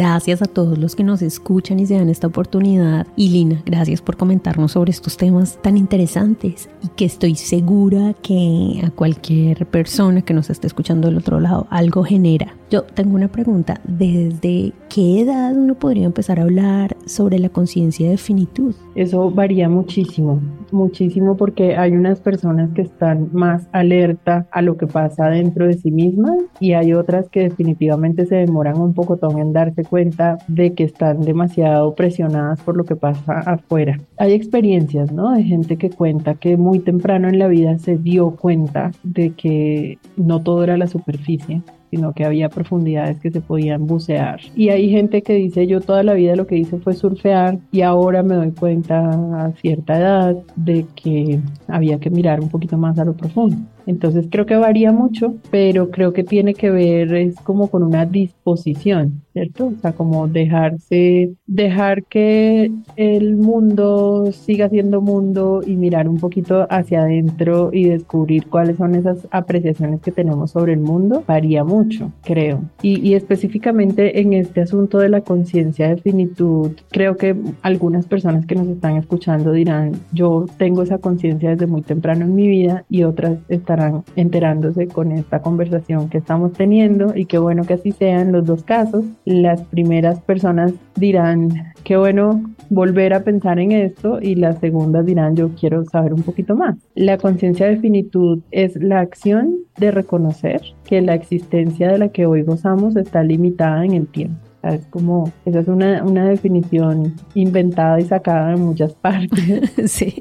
Gracias 0.00 0.40
a 0.40 0.46
todos 0.46 0.78
los 0.78 0.96
que 0.96 1.04
nos 1.04 1.20
escuchan 1.20 1.78
y 1.78 1.84
se 1.84 1.98
dan 1.98 2.08
esta 2.08 2.26
oportunidad. 2.26 3.06
Y 3.16 3.28
Lina, 3.28 3.62
gracias 3.66 4.00
por 4.00 4.16
comentarnos 4.16 4.72
sobre 4.72 4.92
estos 4.92 5.18
temas 5.18 5.60
tan 5.60 5.76
interesantes 5.76 6.70
y 6.82 6.88
que 6.88 7.04
estoy 7.04 7.34
segura 7.34 8.14
que 8.14 8.80
a 8.82 8.90
cualquier 8.92 9.66
persona 9.66 10.22
que 10.22 10.32
nos 10.32 10.48
esté 10.48 10.68
escuchando 10.68 11.08
del 11.08 11.18
otro 11.18 11.38
lado 11.38 11.66
algo 11.68 12.02
genera. 12.02 12.56
Yo 12.70 12.84
tengo 12.84 13.14
una 13.14 13.28
pregunta, 13.28 13.82
¿desde 13.84 14.72
qué 14.88 15.20
edad 15.20 15.54
uno 15.54 15.74
podría 15.74 16.06
empezar 16.06 16.40
a 16.40 16.44
hablar 16.44 16.96
sobre 17.04 17.38
la 17.38 17.50
conciencia 17.50 18.08
de 18.08 18.16
finitud? 18.16 18.74
Eso 18.94 19.30
varía 19.30 19.68
muchísimo, 19.68 20.40
muchísimo 20.72 21.36
porque 21.36 21.76
hay 21.76 21.92
unas 21.92 22.20
personas 22.20 22.70
que 22.72 22.82
están 22.82 23.30
más 23.32 23.68
alerta 23.72 24.46
a 24.50 24.62
lo 24.62 24.76
que 24.76 24.86
pasa 24.86 25.28
dentro 25.28 25.66
de 25.66 25.74
sí 25.74 25.90
mismas 25.90 26.36
y 26.58 26.72
hay 26.72 26.92
otras 26.92 27.28
que 27.28 27.40
definitivamente 27.40 28.26
se 28.26 28.36
demoran 28.36 28.78
un 28.78 28.94
poco 28.94 29.18
en 29.38 29.52
darse 29.52 29.84
cuenta 29.84 30.38
de 30.48 30.74
que 30.74 30.84
están 30.84 31.20
demasiado 31.20 31.94
presionadas 31.94 32.60
por 32.62 32.76
lo 32.76 32.84
que 32.84 32.96
pasa 32.96 33.40
afuera. 33.40 33.98
Hay 34.18 34.32
experiencias, 34.32 35.12
¿no? 35.12 35.32
De 35.32 35.42
gente 35.42 35.76
que 35.76 35.90
cuenta 35.90 36.34
que 36.34 36.56
muy 36.56 36.80
temprano 36.80 37.28
en 37.28 37.38
la 37.38 37.48
vida 37.48 37.78
se 37.78 37.96
dio 37.96 38.36
cuenta 38.36 38.92
de 39.02 39.30
que 39.30 39.98
no 40.16 40.42
todo 40.42 40.64
era 40.64 40.76
la 40.76 40.86
superficie, 40.86 41.62
sino 41.90 42.12
que 42.12 42.24
había 42.24 42.48
profundidades 42.48 43.18
que 43.18 43.30
se 43.30 43.40
podían 43.40 43.86
bucear. 43.86 44.40
Y 44.54 44.68
hay 44.68 44.90
gente 44.90 45.22
que 45.22 45.34
dice, 45.34 45.66
yo 45.66 45.80
toda 45.80 46.02
la 46.02 46.14
vida 46.14 46.36
lo 46.36 46.46
que 46.46 46.56
hice 46.56 46.78
fue 46.78 46.94
surfear 46.94 47.58
y 47.72 47.82
ahora 47.82 48.22
me 48.22 48.36
doy 48.36 48.52
cuenta 48.52 49.10
a 49.44 49.52
cierta 49.60 49.98
edad 49.98 50.36
de 50.56 50.86
que 50.94 51.40
había 51.68 51.98
que 51.98 52.10
mirar 52.10 52.40
un 52.40 52.48
poquito 52.48 52.78
más 52.78 52.98
a 52.98 53.04
lo 53.04 53.14
profundo. 53.14 53.56
Entonces 53.90 54.28
creo 54.30 54.46
que 54.46 54.54
varía 54.54 54.92
mucho, 54.92 55.34
pero 55.50 55.90
creo 55.90 56.12
que 56.12 56.22
tiene 56.22 56.54
que 56.54 56.70
ver 56.70 57.12
es 57.12 57.34
como 57.40 57.68
con 57.68 57.82
una 57.82 58.06
disposición, 58.06 59.22
¿cierto? 59.32 59.66
O 59.66 59.80
sea, 59.80 59.92
como 59.94 60.28
dejarse, 60.28 61.32
dejar 61.48 62.04
que 62.04 62.70
el 62.94 63.34
mundo 63.34 64.30
siga 64.30 64.68
siendo 64.68 65.00
mundo 65.00 65.60
y 65.66 65.74
mirar 65.74 66.08
un 66.08 66.18
poquito 66.18 66.68
hacia 66.70 67.02
adentro 67.02 67.70
y 67.72 67.88
descubrir 67.88 68.46
cuáles 68.46 68.76
son 68.76 68.94
esas 68.94 69.26
apreciaciones 69.32 70.00
que 70.00 70.12
tenemos 70.12 70.52
sobre 70.52 70.74
el 70.74 70.80
mundo, 70.80 71.24
varía 71.26 71.64
mucho, 71.64 72.12
creo. 72.22 72.62
Y, 72.82 73.00
y 73.00 73.14
específicamente 73.14 74.20
en 74.20 74.34
este 74.34 74.60
asunto 74.60 74.98
de 74.98 75.08
la 75.08 75.22
conciencia 75.22 75.88
de 75.88 75.96
finitud, 75.96 76.70
creo 76.92 77.16
que 77.16 77.34
algunas 77.62 78.06
personas 78.06 78.46
que 78.46 78.54
nos 78.54 78.68
están 78.68 78.96
escuchando 78.96 79.50
dirán, 79.50 79.94
yo 80.12 80.46
tengo 80.58 80.84
esa 80.84 80.98
conciencia 80.98 81.50
desde 81.50 81.66
muy 81.66 81.82
temprano 81.82 82.24
en 82.24 82.36
mi 82.36 82.46
vida 82.46 82.84
y 82.88 83.02
otras 83.02 83.38
estarán 83.48 83.79
enterándose 84.16 84.88
con 84.88 85.12
esta 85.12 85.40
conversación 85.40 86.08
que 86.08 86.18
estamos 86.18 86.52
teniendo 86.52 87.16
y 87.16 87.26
qué 87.26 87.38
bueno 87.38 87.64
que 87.64 87.74
así 87.74 87.92
sean 87.92 88.32
los 88.32 88.44
dos 88.46 88.62
casos. 88.64 89.04
Las 89.24 89.62
primeras 89.62 90.20
personas 90.20 90.72
dirán, 90.96 91.72
qué 91.84 91.96
bueno 91.96 92.42
volver 92.70 93.12
a 93.14 93.24
pensar 93.24 93.58
en 93.58 93.72
esto 93.72 94.20
y 94.20 94.36
las 94.36 94.58
segundas 94.58 95.04
dirán, 95.04 95.36
yo 95.36 95.50
quiero 95.58 95.84
saber 95.84 96.14
un 96.14 96.22
poquito 96.22 96.54
más. 96.56 96.76
La 96.94 97.18
conciencia 97.18 97.66
de 97.66 97.78
finitud 97.78 98.40
es 98.50 98.76
la 98.76 99.00
acción 99.00 99.56
de 99.78 99.90
reconocer 99.90 100.62
que 100.84 101.00
la 101.00 101.14
existencia 101.14 101.90
de 101.90 101.98
la 101.98 102.08
que 102.08 102.26
hoy 102.26 102.42
gozamos 102.42 102.96
está 102.96 103.22
limitada 103.22 103.84
en 103.84 103.92
el 103.94 104.06
tiempo. 104.06 104.49
Es 104.62 104.86
como, 104.90 105.32
esa 105.46 105.60
es 105.60 105.68
una, 105.68 106.04
una, 106.04 106.28
definición 106.28 107.14
inventada 107.34 107.98
y 107.98 108.04
sacada 108.04 108.50
de 108.50 108.56
muchas 108.56 108.92
partes. 108.92 109.70
sí, 109.90 110.20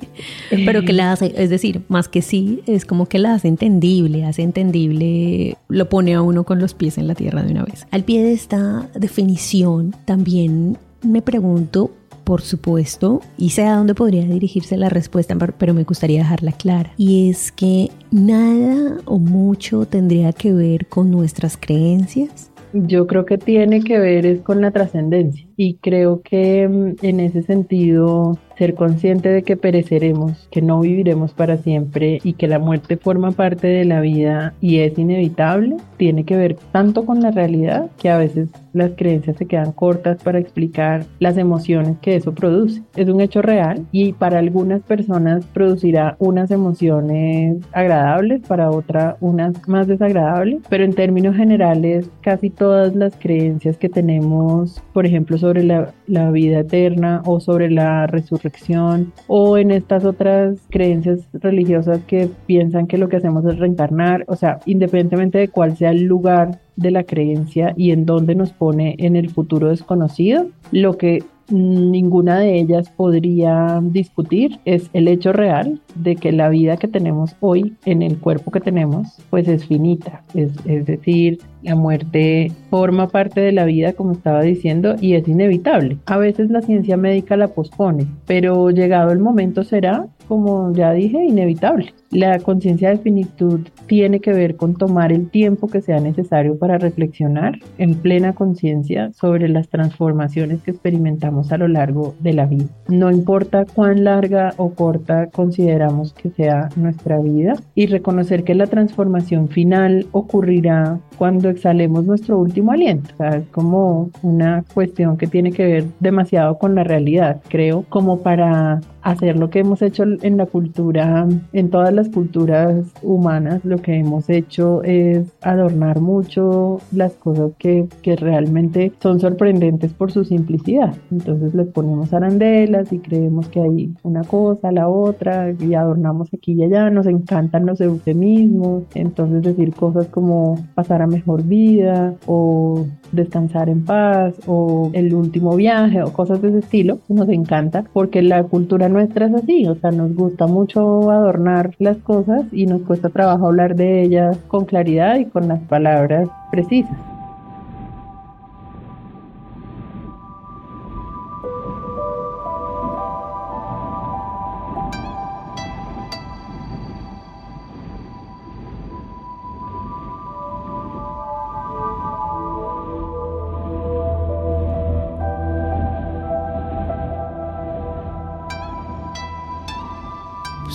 pero 0.49 0.83
que 0.83 0.93
la 0.93 1.11
hace, 1.11 1.33
es 1.35 1.49
decir, 1.49 1.81
más 1.89 2.07
que 2.07 2.21
sí, 2.21 2.61
es 2.65 2.85
como 2.85 3.07
que 3.07 3.19
la 3.19 3.33
hace 3.33 3.49
entendible, 3.49 4.25
hace 4.25 4.43
entendible, 4.43 5.57
lo 5.67 5.89
pone 5.89 6.13
a 6.15 6.21
uno 6.21 6.45
con 6.45 6.59
los 6.59 6.73
pies 6.73 6.97
en 6.97 7.07
la 7.07 7.15
tierra 7.15 7.43
de 7.43 7.51
una 7.51 7.65
vez. 7.65 7.85
Al 7.91 8.05
pie 8.05 8.23
de 8.23 8.31
esta 8.31 8.87
definición, 8.95 9.93
también 10.05 10.77
me 11.01 11.21
pregunto 11.21 11.91
por 12.29 12.43
supuesto, 12.43 13.21
y 13.39 13.49
sé 13.49 13.63
a 13.63 13.75
dónde 13.75 13.95
podría 13.95 14.23
dirigirse 14.23 14.77
la 14.77 14.87
respuesta, 14.87 15.35
pero 15.57 15.73
me 15.73 15.83
gustaría 15.83 16.19
dejarla 16.19 16.51
clara. 16.51 16.93
Y 16.95 17.31
es 17.31 17.51
que 17.51 17.89
nada 18.11 18.97
o 19.05 19.17
mucho 19.17 19.87
tendría 19.87 20.31
que 20.31 20.53
ver 20.53 20.85
con 20.85 21.09
nuestras 21.09 21.57
creencias. 21.57 22.48
Yo 22.73 23.07
creo 23.07 23.25
que 23.25 23.37
tiene 23.37 23.83
que 23.83 23.99
ver 23.99 24.25
es 24.25 24.41
con 24.43 24.61
la 24.61 24.71
trascendencia 24.71 25.48
y 25.59 25.73
creo 25.73 26.21
que 26.21 26.69
mm, 26.69 27.05
en 27.05 27.19
ese 27.19 27.43
sentido 27.43 28.39
ser 28.57 28.75
consciente 28.75 29.29
de 29.29 29.43
que 29.43 29.57
pereceremos, 29.57 30.47
que 30.51 30.61
no 30.61 30.81
viviremos 30.81 31.33
para 31.33 31.57
siempre 31.57 32.19
y 32.23 32.33
que 32.33 32.47
la 32.47 32.59
muerte 32.59 32.97
forma 32.97 33.31
parte 33.31 33.67
de 33.67 33.85
la 33.85 34.01
vida 34.01 34.53
y 34.59 34.79
es 34.79 34.97
inevitable, 34.97 35.77
tiene 35.97 36.25
que 36.25 36.35
ver 36.35 36.57
tanto 36.73 37.05
con 37.05 37.21
la 37.21 37.31
realidad 37.31 37.89
que 37.97 38.09
a 38.09 38.17
veces 38.17 38.49
las 38.73 38.91
creencias 38.97 39.37
se 39.37 39.45
quedan 39.45 39.71
cortas 39.71 40.21
para 40.21 40.39
explicar 40.39 41.05
las 41.19 41.37
emociones 41.37 41.97
que 42.01 42.15
eso 42.15 42.33
produce. 42.33 42.83
Es 42.95 43.07
un 43.07 43.21
hecho 43.21 43.41
real 43.41 43.85
y 43.93 44.11
para 44.11 44.39
algunas 44.39 44.81
personas 44.81 45.45
producirá 45.53 46.17
unas 46.19 46.51
emociones 46.51 47.57
agradables, 47.71 48.41
para 48.45 48.71
otras 48.71 49.15
unas 49.21 49.67
más 49.69 49.87
desagradables, 49.87 50.61
pero 50.69 50.83
en 50.83 50.93
términos 50.93 51.35
generales 51.35 52.09
casi 52.21 52.49
todas 52.49 52.93
las 52.93 53.15
creencias 53.15 53.77
que 53.77 53.87
tenemos, 53.87 54.83
por 54.91 55.05
ejemplo, 55.05 55.37
sobre 55.37 55.48
la, 55.53 55.93
la 56.07 56.31
vida 56.31 56.59
eterna 56.59 57.21
o 57.25 57.39
sobre 57.39 57.69
la 57.69 58.07
resurrección 58.07 59.13
o 59.27 59.57
en 59.57 59.71
estas 59.71 60.05
otras 60.05 60.59
creencias 60.69 61.27
religiosas 61.33 61.99
que 62.05 62.29
piensan 62.45 62.87
que 62.87 62.97
lo 62.97 63.09
que 63.09 63.17
hacemos 63.17 63.45
es 63.45 63.57
reencarnar, 63.57 64.25
o 64.27 64.35
sea, 64.35 64.59
independientemente 64.65 65.37
de 65.37 65.47
cuál 65.47 65.77
sea 65.77 65.91
el 65.91 66.03
lugar 66.03 66.59
de 66.75 66.91
la 66.91 67.03
creencia 67.03 67.73
y 67.75 67.91
en 67.91 68.05
dónde 68.05 68.35
nos 68.35 68.53
pone 68.53 68.95
en 68.99 69.15
el 69.15 69.29
futuro 69.29 69.69
desconocido, 69.69 70.47
lo 70.71 70.97
que 70.97 71.23
ninguna 71.51 72.39
de 72.39 72.59
ellas 72.59 72.89
podría 72.95 73.79
discutir 73.81 74.59
es 74.65 74.89
el 74.93 75.07
hecho 75.07 75.33
real 75.33 75.79
de 75.95 76.15
que 76.15 76.31
la 76.31 76.49
vida 76.49 76.77
que 76.77 76.87
tenemos 76.87 77.35
hoy 77.39 77.75
en 77.85 78.01
el 78.01 78.17
cuerpo 78.17 78.51
que 78.51 78.61
tenemos 78.61 79.17
pues 79.29 79.47
es 79.47 79.65
finita, 79.65 80.23
es, 80.33 80.51
es 80.65 80.85
decir, 80.85 81.39
la 81.61 81.75
muerte 81.75 82.51
forma 82.69 83.07
parte 83.07 83.41
de 83.41 83.51
la 83.51 83.65
vida, 83.65 83.93
como 83.93 84.13
estaba 84.13 84.41
diciendo, 84.41 84.95
y 84.99 85.13
es 85.13 85.27
inevitable. 85.27 85.97
A 86.05 86.17
veces 86.17 86.49
la 86.49 86.61
ciencia 86.61 86.97
médica 86.97 87.37
la 87.37 87.49
pospone, 87.49 88.07
pero 88.25 88.69
llegado 88.69 89.11
el 89.11 89.19
momento 89.19 89.63
será, 89.63 90.07
como 90.27 90.73
ya 90.73 90.91
dije, 90.91 91.25
inevitable. 91.25 91.93
La 92.11 92.39
conciencia 92.39 92.89
de 92.89 92.97
finitud 92.97 93.67
tiene 93.85 94.19
que 94.19 94.33
ver 94.33 94.55
con 94.55 94.75
tomar 94.75 95.11
el 95.11 95.29
tiempo 95.29 95.67
que 95.67 95.81
sea 95.81 95.99
necesario 95.99 96.57
para 96.57 96.77
reflexionar 96.77 97.59
en 97.77 97.95
plena 97.95 98.33
conciencia 98.33 99.11
sobre 99.13 99.47
las 99.47 99.69
transformaciones 99.69 100.63
que 100.63 100.71
experimentamos 100.71 101.51
a 101.51 101.57
lo 101.57 101.67
largo 101.67 102.15
de 102.19 102.33
la 102.33 102.45
vida. 102.45 102.65
No 102.87 103.11
importa 103.11 103.65
cuán 103.65 104.03
larga 104.03 104.53
o 104.57 104.73
corta 104.73 105.27
consideramos 105.27 106.13
que 106.13 106.29
sea 106.29 106.69
nuestra 106.75 107.19
vida 107.19 107.53
y 107.75 107.87
reconocer 107.87 108.43
que 108.43 108.55
la 108.55 108.67
transformación 108.67 109.49
final 109.49 110.07
ocurrirá 110.11 110.99
cuando 111.17 111.48
exhalemos 111.49 112.05
nuestro 112.05 112.39
último 112.39 112.71
aliento. 112.71 113.09
O 113.13 113.17
sea, 113.17 113.37
es 113.37 113.47
como 113.47 114.09
una 114.21 114.63
cuestión 114.73 115.17
que 115.17 115.27
tiene 115.27 115.51
que 115.51 115.65
ver 115.65 115.85
demasiado 115.99 116.57
con 116.57 116.75
la 116.75 116.83
realidad, 116.83 117.41
creo, 117.49 117.85
como 117.89 118.21
para 118.21 118.81
hacer 119.01 119.37
lo 119.37 119.49
que 119.49 119.59
hemos 119.59 119.81
hecho 119.81 120.03
en 120.03 120.37
la 120.37 120.45
cultura, 120.45 121.27
en 121.53 121.69
todas 121.69 121.93
las 121.93 122.09
culturas 122.09 122.85
humanas, 123.01 123.63
lo 123.63 123.77
que 123.77 123.95
hemos 123.95 124.29
hecho 124.29 124.83
es 124.83 125.31
adornar 125.41 126.01
mucho 126.01 126.79
las 126.91 127.13
cosas 127.13 127.51
que, 127.57 127.87
que 128.01 128.15
realmente 128.15 128.91
son 129.01 129.19
sorprendentes 129.19 129.93
por 129.93 130.11
su 130.11 130.25
simplicidad. 130.25 130.93
Entonces 131.11 131.53
les 131.53 131.67
ponemos 131.67 132.13
arandelas 132.13 132.91
y 132.91 132.99
creemos 132.99 133.47
que 133.49 133.61
hay 133.61 133.93
una 134.03 134.23
cosa, 134.23 134.71
la 134.71 134.89
otra, 134.89 135.51
y 135.51 135.73
adornamos 135.73 136.33
aquí 136.33 136.53
y 136.53 136.63
allá, 136.63 136.89
nos 136.89 137.07
encantan 137.07 137.65
los 137.65 137.79
eufemismos, 137.81 138.83
entonces 138.95 139.41
decir 139.41 139.73
cosas 139.73 140.07
como 140.07 140.57
pasar 140.75 141.01
a 141.01 141.07
mejor 141.07 141.38
vida 141.47 142.15
o 142.25 142.85
descansar 143.11 143.69
en 143.69 143.85
paz 143.85 144.35
o 144.47 144.91
el 144.93 145.13
último 145.13 145.55
viaje 145.55 146.01
o 146.03 146.13
cosas 146.13 146.41
de 146.41 146.49
ese 146.49 146.59
estilo, 146.59 146.99
nos 147.07 147.29
encanta 147.29 147.83
porque 147.93 148.21
la 148.21 148.43
cultura 148.43 148.89
nuestra 148.89 149.27
es 149.27 149.33
así, 149.33 149.67
o 149.67 149.75
sea, 149.75 149.91
nos 149.91 150.13
gusta 150.15 150.47
mucho 150.47 151.09
adornar 151.11 151.75
las 151.79 151.97
cosas 151.97 152.45
y 152.51 152.65
nos 152.65 152.81
cuesta 152.81 153.09
trabajo 153.09 153.47
hablar 153.47 153.75
de 153.75 154.03
ellas 154.03 154.37
con 154.47 154.65
claridad 154.65 155.17
y 155.17 155.25
con 155.25 155.47
las 155.47 155.59
palabras 155.61 156.29
precisas. 156.51 157.18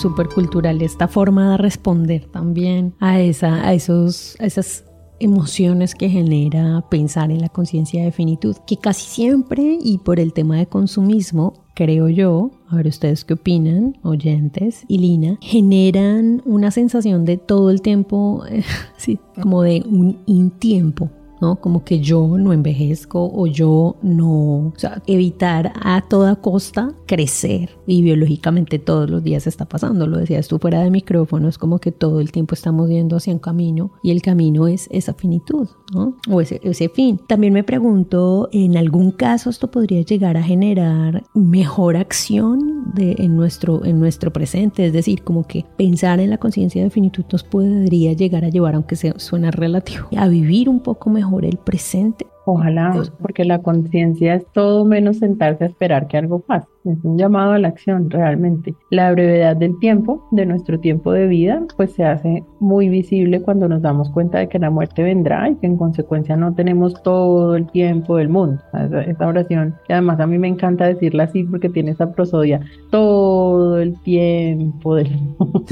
Súper 0.05 0.29
cultural 0.29 0.83
esta 0.83 1.07
forma 1.07 1.49
de 1.49 1.57
responder 1.57 2.27
también 2.27 2.93
a, 2.99 3.21
esa, 3.21 3.67
a, 3.67 3.73
esos, 3.73 4.35
a 4.39 4.45
esas 4.45 4.85
emociones 5.19 5.95
que 5.95 6.09
genera 6.09 6.85
pensar 6.91 7.31
en 7.31 7.41
la 7.41 7.49
conciencia 7.49 8.03
de 8.03 8.11
finitud, 8.11 8.55
que 8.67 8.77
casi 8.77 9.09
siempre 9.09 9.79
y 9.81 9.97
por 9.97 10.19
el 10.19 10.31
tema 10.31 10.57
de 10.57 10.67
consumismo, 10.67 11.65
creo 11.73 12.07
yo, 12.07 12.51
a 12.69 12.75
ver 12.75 12.85
ustedes 12.85 13.25
qué 13.25 13.33
opinan, 13.33 13.97
oyentes 14.03 14.85
y 14.87 14.99
Lina, 14.99 15.39
generan 15.41 16.43
una 16.45 16.69
sensación 16.69 17.25
de 17.25 17.37
todo 17.37 17.71
el 17.71 17.81
tiempo, 17.81 18.43
sí, 18.97 19.17
como 19.41 19.63
de 19.63 19.83
un 19.87 20.21
intiempo, 20.27 21.09
¿no? 21.45 21.57
Como 21.57 21.83
que 21.83 21.99
yo 21.99 22.37
no 22.39 22.53
envejezco 22.53 23.31
o 23.31 23.45
yo 23.45 23.97
no, 24.01 24.67
o 24.67 24.73
sea, 24.77 25.03
evitar 25.05 25.73
a 25.79 26.01
toda 26.01 26.37
costa 26.37 26.93
crecer 27.05 27.69
y 27.85 28.01
biológicamente 28.01 28.79
todos 28.79 29.07
los 29.07 29.23
días 29.23 29.45
está 29.45 29.65
pasando, 29.65 30.07
lo 30.07 30.17
decías 30.17 30.47
tú 30.47 30.57
fuera 30.57 30.81
de 30.81 30.89
micrófono, 30.89 31.47
es 31.47 31.59
como 31.59 31.77
que 31.77 31.91
todo 31.91 32.19
el 32.19 32.31
tiempo 32.31 32.55
estamos 32.55 32.89
yendo 32.89 33.15
hacia 33.17 33.31
un 33.31 33.37
camino 33.39 33.91
y 34.01 34.09
el 34.09 34.23
camino 34.23 34.67
es 34.67 34.87
esa 34.89 35.13
finitud, 35.13 35.67
¿no? 35.93 36.15
O 36.27 36.41
ese, 36.41 36.59
ese 36.63 36.89
fin. 36.89 37.19
También 37.27 37.53
me 37.53 37.63
pregunto, 37.63 38.49
¿en 38.51 38.75
algún 38.75 39.11
caso 39.11 39.51
esto 39.51 39.69
podría 39.69 40.01
llegar 40.01 40.37
a 40.37 40.43
generar 40.43 41.25
mejor 41.35 41.95
acción 41.95 42.91
de, 42.95 43.17
en, 43.19 43.35
nuestro, 43.35 43.85
en 43.85 43.99
nuestro 43.99 44.33
presente? 44.33 44.87
Es 44.87 44.93
decir, 44.93 45.21
como 45.21 45.45
que 45.45 45.63
pensar 45.77 46.19
en 46.19 46.31
la 46.31 46.39
conciencia 46.39 46.83
de 46.83 46.89
finitud 46.89 47.23
nos 47.31 47.43
podría 47.43 48.13
llegar 48.13 48.45
a 48.45 48.49
llevar, 48.49 48.73
aunque 48.73 48.95
se 48.95 49.13
suena 49.19 49.51
relativo, 49.51 50.07
a 50.17 50.27
vivir 50.27 50.69
un 50.69 50.79
poco 50.79 51.09
mejor 51.09 51.34
el 51.43 51.57
presente. 51.57 52.27
Ojalá, 52.45 53.01
porque 53.21 53.43
la 53.43 53.59
conciencia 53.63 54.35
es 54.35 54.45
todo 54.53 54.85
menos 54.85 55.17
sentarse 55.17 55.63
a 55.63 55.67
esperar 55.67 56.07
que 56.07 56.17
algo 56.17 56.39
pase. 56.39 56.67
es 56.85 57.03
un 57.03 57.17
llamado 57.17 57.53
a 57.53 57.59
la 57.59 57.69
acción 57.69 58.11
realmente. 58.11 58.75
La 58.91 59.11
brevedad 59.11 59.55
del 59.55 59.79
tiempo, 59.79 60.27
de 60.31 60.45
nuestro 60.45 60.79
tiempo 60.79 61.11
de 61.11 61.25
vida, 61.25 61.63
pues 61.75 61.93
se 61.93 62.03
hace 62.03 62.43
muy 62.59 62.87
visible 62.89 63.41
cuando 63.41 63.67
nos 63.67 63.81
damos 63.81 64.11
cuenta 64.11 64.37
de 64.37 64.47
que 64.47 64.59
la 64.59 64.69
muerte 64.69 65.01
vendrá 65.01 65.49
y 65.49 65.55
que 65.55 65.65
en 65.65 65.75
consecuencia 65.75 66.37
no 66.37 66.53
tenemos 66.53 67.01
todo 67.01 67.55
el 67.55 67.65
tiempo 67.71 68.17
del 68.17 68.29
mundo. 68.29 68.61
Esta 69.07 69.27
oración, 69.27 69.73
y 69.89 69.93
además 69.93 70.19
a 70.19 70.27
mí 70.27 70.37
me 70.37 70.47
encanta 70.47 70.85
decirla 70.85 71.23
así 71.23 71.43
porque 71.45 71.69
tiene 71.69 71.91
esa 71.91 72.11
prosodia, 72.11 72.61
todo 72.91 73.79
el 73.79 73.99
tiempo 74.01 74.93
del 74.95 75.09
mundo. 75.39 75.63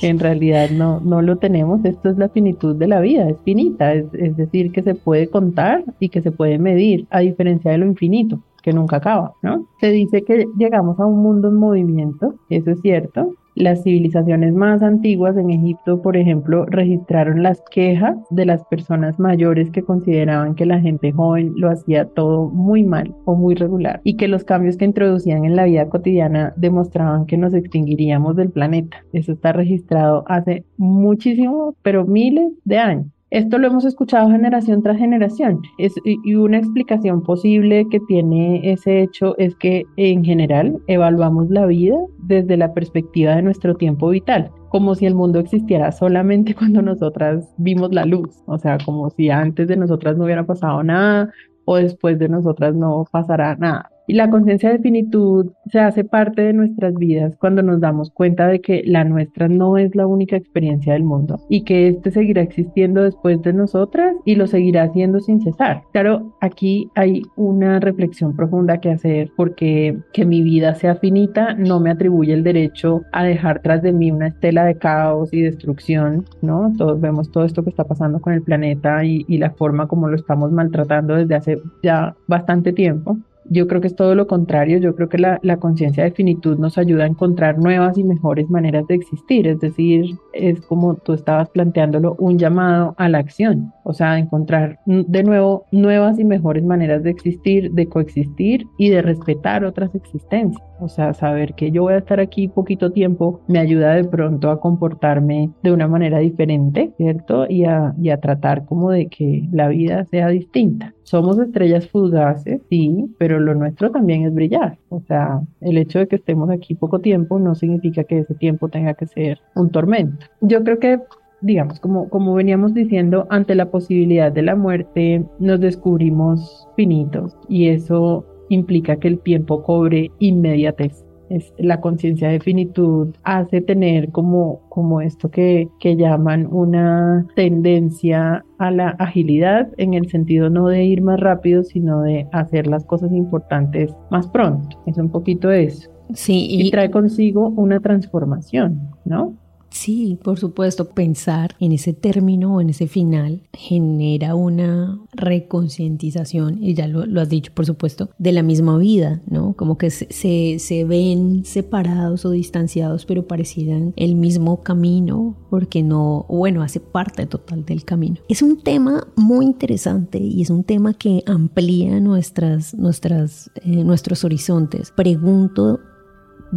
En 0.00 0.20
realidad 0.20 0.70
no, 0.70 1.00
no 1.00 1.22
lo 1.22 1.38
tenemos, 1.38 1.84
esto 1.84 2.08
es 2.08 2.18
la 2.18 2.28
finitud 2.28 2.76
de 2.76 2.86
la 2.86 3.00
vida, 3.00 3.28
es 3.28 3.36
finita, 3.44 3.92
es, 3.92 4.06
es 4.14 4.36
decir, 4.36 4.70
que 4.70 4.82
se 4.82 4.94
puede 4.94 5.28
contar 5.28 5.82
y 6.04 6.08
que 6.08 6.22
se 6.22 6.32
puede 6.32 6.58
medir, 6.58 7.06
a 7.10 7.20
diferencia 7.20 7.70
de 7.70 7.78
lo 7.78 7.86
infinito 7.86 8.40
que 8.62 8.72
nunca 8.72 8.96
acaba, 8.96 9.34
¿no? 9.42 9.66
Se 9.80 9.90
dice 9.90 10.22
que 10.22 10.46
llegamos 10.56 10.98
a 10.98 11.06
un 11.06 11.22
mundo 11.22 11.48
en 11.48 11.56
movimiento, 11.56 12.34
eso 12.48 12.70
es 12.70 12.80
cierto, 12.80 13.34
las 13.54 13.84
civilizaciones 13.84 14.52
más 14.52 14.82
antiguas 14.82 15.36
en 15.36 15.50
Egipto, 15.50 16.02
por 16.02 16.16
ejemplo, 16.16 16.64
registraron 16.66 17.42
las 17.42 17.62
quejas 17.70 18.16
de 18.30 18.46
las 18.46 18.64
personas 18.64 19.20
mayores 19.20 19.70
que 19.70 19.82
consideraban 19.82 20.56
que 20.56 20.66
la 20.66 20.80
gente 20.80 21.12
joven 21.12 21.52
lo 21.56 21.70
hacía 21.70 22.06
todo 22.06 22.48
muy 22.48 22.82
mal 22.82 23.14
o 23.26 23.36
muy 23.36 23.54
regular 23.54 24.00
y 24.02 24.16
que 24.16 24.28
los 24.28 24.44
cambios 24.44 24.76
que 24.76 24.86
introducían 24.86 25.44
en 25.44 25.56
la 25.56 25.64
vida 25.64 25.88
cotidiana 25.88 26.52
demostraban 26.56 27.26
que 27.26 27.36
nos 27.36 27.54
extinguiríamos 27.54 28.34
del 28.34 28.50
planeta. 28.50 29.04
Eso 29.12 29.32
está 29.32 29.52
registrado 29.52 30.24
hace 30.26 30.64
muchísimo, 30.76 31.76
pero 31.82 32.04
miles 32.04 32.52
de 32.64 32.78
años. 32.78 33.13
Esto 33.30 33.58
lo 33.58 33.66
hemos 33.66 33.84
escuchado 33.84 34.30
generación 34.30 34.82
tras 34.82 34.98
generación 34.98 35.62
y 35.78 36.34
una 36.34 36.58
explicación 36.58 37.22
posible 37.22 37.86
que 37.90 37.98
tiene 38.00 38.60
ese 38.70 39.02
hecho 39.02 39.36
es 39.38 39.56
que 39.56 39.84
en 39.96 40.24
general 40.24 40.78
evaluamos 40.86 41.50
la 41.50 41.66
vida 41.66 41.96
desde 42.18 42.56
la 42.56 42.72
perspectiva 42.72 43.34
de 43.34 43.42
nuestro 43.42 43.74
tiempo 43.74 44.10
vital 44.10 44.52
como 44.74 44.96
si 44.96 45.06
el 45.06 45.14
mundo 45.14 45.38
existiera 45.38 45.92
solamente 45.92 46.52
cuando 46.58 46.82
nosotras 46.82 47.48
vimos 47.58 47.94
la 47.94 48.04
luz, 48.04 48.42
o 48.46 48.58
sea, 48.58 48.76
como 48.84 49.08
si 49.10 49.30
antes 49.30 49.68
de 49.68 49.76
nosotras 49.76 50.16
no 50.16 50.24
hubiera 50.24 50.46
pasado 50.46 50.82
nada 50.82 51.32
o 51.64 51.76
después 51.76 52.18
de 52.18 52.28
nosotras 52.28 52.74
no 52.74 53.04
pasará 53.08 53.54
nada. 53.54 53.88
Y 54.06 54.14
la 54.14 54.28
conciencia 54.28 54.70
de 54.70 54.78
finitud 54.78 55.52
se 55.70 55.78
hace 55.78 56.04
parte 56.04 56.42
de 56.42 56.52
nuestras 56.52 56.94
vidas 56.94 57.36
cuando 57.36 57.62
nos 57.62 57.80
damos 57.80 58.10
cuenta 58.10 58.46
de 58.48 58.60
que 58.60 58.82
la 58.84 59.04
nuestra 59.04 59.48
no 59.48 59.78
es 59.78 59.94
la 59.94 60.06
única 60.06 60.36
experiencia 60.36 60.92
del 60.92 61.04
mundo 61.04 61.40
y 61.48 61.62
que 61.62 61.88
este 61.88 62.10
seguirá 62.10 62.42
existiendo 62.42 63.02
después 63.02 63.40
de 63.42 63.52
nosotras 63.52 64.14
y 64.24 64.34
lo 64.34 64.46
seguirá 64.46 64.84
haciendo 64.84 65.20
sin 65.20 65.40
cesar. 65.40 65.82
Claro, 65.92 66.36
aquí 66.40 66.90
hay 66.94 67.22
una 67.36 67.80
reflexión 67.80 68.36
profunda 68.36 68.78
que 68.78 68.90
hacer 68.90 69.30
porque 69.36 69.98
que 70.12 70.24
mi 70.24 70.42
vida 70.42 70.74
sea 70.74 70.96
finita 70.96 71.54
no 71.54 71.80
me 71.80 71.90
atribuye 71.90 72.34
el 72.34 72.44
derecho 72.44 73.02
a 73.12 73.24
dejar 73.24 73.62
tras 73.62 73.82
de 73.82 73.92
mí 73.92 74.10
una 74.10 74.28
estela 74.28 74.64
de 74.64 74.76
caos 74.76 75.32
y 75.32 75.40
destrucción, 75.42 76.24
¿no? 76.42 76.72
Todos 76.76 77.00
vemos 77.00 77.30
todo 77.30 77.44
esto 77.44 77.62
que 77.62 77.70
está 77.70 77.84
pasando 77.84 78.20
con 78.20 78.32
el 78.32 78.42
planeta 78.42 79.04
y, 79.04 79.24
y 79.28 79.38
la 79.38 79.50
forma 79.50 79.88
como 79.88 80.08
lo 80.08 80.16
estamos 80.16 80.52
maltratando 80.52 81.14
desde 81.14 81.34
hace 81.34 81.58
ya 81.82 82.14
bastante 82.26 82.72
tiempo. 82.72 83.18
Yo 83.50 83.66
creo 83.66 83.80
que 83.80 83.88
es 83.88 83.96
todo 83.96 84.14
lo 84.14 84.26
contrario, 84.26 84.78
yo 84.78 84.94
creo 84.94 85.08
que 85.08 85.18
la, 85.18 85.38
conciencia 85.58 86.04
de 86.04 86.10
finitud 86.10 86.58
nos 86.58 86.78
ayuda 86.78 87.04
a 87.04 87.08
encontrar 87.08 87.58
nuevas 87.58 87.96
y 87.96 88.04
mejores 88.04 88.50
maneras 88.50 88.86
de 88.86 88.94
existir, 88.96 89.46
es 89.46 89.60
decir, 89.60 90.16
es 90.32 90.60
como 90.62 90.94
tú 90.96 91.12
estabas 91.12 91.48
planteándolo, 91.50 92.16
un 92.18 92.38
llamado 92.38 92.94
a 92.98 93.08
la 93.08 93.18
acción, 93.18 93.72
o 93.84 93.92
sea, 93.92 94.18
encontrar 94.18 94.80
de 94.86 95.22
nuevo 95.22 95.66
nuevas 95.72 96.18
y 96.18 96.24
mejores 96.24 96.64
maneras 96.64 97.02
de 97.02 97.10
existir, 97.10 97.70
de 97.72 97.86
coexistir 97.86 98.66
y 98.78 98.90
de 98.90 99.02
respetar 99.02 99.64
otras 99.64 99.94
existencias. 99.94 100.62
O 100.80 100.88
sea, 100.88 101.14
saber 101.14 101.54
que 101.54 101.70
yo 101.70 101.82
voy 101.82 101.94
a 101.94 101.98
estar 101.98 102.20
aquí 102.20 102.48
poquito 102.48 102.92
tiempo 102.92 103.40
me 103.46 103.58
ayuda 103.58 103.94
de 103.94 104.04
pronto 104.04 104.50
a 104.50 104.60
comportarme 104.60 105.50
de 105.62 105.72
una 105.72 105.86
manera 105.86 106.18
diferente, 106.18 106.92
¿cierto? 106.96 107.46
Y 107.48 107.64
a, 107.64 107.94
y 108.00 108.10
a 108.10 108.20
tratar 108.20 108.64
como 108.64 108.90
de 108.90 109.06
que 109.06 109.48
la 109.52 109.68
vida 109.68 110.04
sea 110.06 110.28
distinta. 110.28 110.93
Somos 111.04 111.38
estrellas 111.38 111.88
fugaces, 111.88 112.60
sí, 112.68 113.14
pero 113.18 113.38
lo 113.38 113.54
nuestro 113.54 113.90
también 113.90 114.24
es 114.24 114.34
brillar. 114.34 114.78
O 114.88 115.00
sea, 115.00 115.40
el 115.60 115.78
hecho 115.78 115.98
de 116.00 116.08
que 116.08 116.16
estemos 116.16 116.50
aquí 116.50 116.74
poco 116.74 116.98
tiempo 116.98 117.38
no 117.38 117.54
significa 117.54 118.04
que 118.04 118.18
ese 118.18 118.34
tiempo 118.34 118.68
tenga 118.68 118.94
que 118.94 119.06
ser 119.06 119.40
un 119.54 119.70
tormento. 119.70 120.26
Yo 120.40 120.64
creo 120.64 120.78
que 120.78 121.00
digamos, 121.44 121.78
como, 121.78 122.08
como 122.08 122.32
veníamos 122.34 122.72
diciendo, 122.72 123.26
ante 123.28 123.54
la 123.54 123.70
posibilidad 123.70 124.32
de 124.32 124.42
la 124.42 124.56
muerte 124.56 125.24
nos 125.38 125.60
descubrimos 125.60 126.66
finitos 126.74 127.36
y 127.48 127.68
eso 127.68 128.24
implica 128.48 128.96
que 128.96 129.08
el 129.08 129.20
tiempo 129.20 129.62
cobre 129.62 130.10
inmediatez. 130.20 131.03
Es, 131.30 131.52
la 131.58 131.80
conciencia 131.80 132.28
de 132.28 132.40
finitud 132.40 133.14
hace 133.22 133.60
tener 133.60 134.10
como, 134.10 134.60
como 134.68 135.00
esto 135.00 135.30
que, 135.30 135.68
que 135.80 135.96
llaman 135.96 136.46
una 136.50 137.26
tendencia 137.34 138.44
a 138.58 138.70
la 138.70 138.90
agilidad 138.98 139.68
en 139.78 139.94
el 139.94 140.08
sentido 140.08 140.50
no 140.50 140.68
de 140.68 140.84
ir 140.84 141.02
más 141.02 141.20
rápido, 141.20 141.62
sino 141.62 142.02
de 142.02 142.26
hacer 142.32 142.66
las 142.66 142.84
cosas 142.84 143.12
importantes 143.12 143.94
más 144.10 144.28
pronto. 144.28 144.82
Es 144.86 144.98
un 144.98 145.10
poquito 145.10 145.50
eso. 145.50 145.90
Sí, 146.12 146.46
y 146.50 146.70
trae 146.70 146.90
consigo 146.90 147.48
una 147.48 147.80
transformación, 147.80 148.90
¿no? 149.04 149.34
Sí, 149.74 150.20
por 150.22 150.38
supuesto, 150.38 150.90
pensar 150.90 151.56
en 151.58 151.72
ese 151.72 151.92
término 151.92 152.54
o 152.54 152.60
en 152.60 152.70
ese 152.70 152.86
final 152.86 153.42
genera 153.52 154.36
una 154.36 155.00
reconcientización, 155.12 156.62
y 156.62 156.74
ya 156.74 156.86
lo, 156.86 157.20
has 157.20 157.28
dicho, 157.28 157.50
por 157.52 157.66
supuesto, 157.66 158.08
de 158.16 158.30
la 158.30 158.44
misma 158.44 158.78
vida, 158.78 159.20
¿no? 159.26 159.54
Como 159.54 159.76
que 159.76 159.90
se, 159.90 160.58
se, 160.60 160.84
ven 160.84 161.44
separados 161.44 162.24
o 162.24 162.30
distanciados, 162.30 163.04
pero 163.04 163.26
parecieran 163.26 163.92
el 163.96 164.14
mismo 164.14 164.62
camino, 164.62 165.36
porque 165.50 165.82
no, 165.82 166.24
bueno, 166.28 166.62
hace 166.62 166.78
parte 166.78 167.26
total 167.26 167.64
del 167.64 167.84
camino. 167.84 168.18
Es 168.28 168.42
un 168.42 168.62
tema 168.62 169.08
muy 169.16 169.44
interesante 169.44 170.18
y 170.18 170.40
es 170.42 170.50
un 170.50 170.62
tema 170.62 170.94
que 170.94 171.24
amplía 171.26 171.98
nuestras, 171.98 172.74
nuestras, 172.74 173.50
eh, 173.56 173.82
nuestros 173.82 174.22
horizontes. 174.22 174.92
Pregunto 174.92 175.80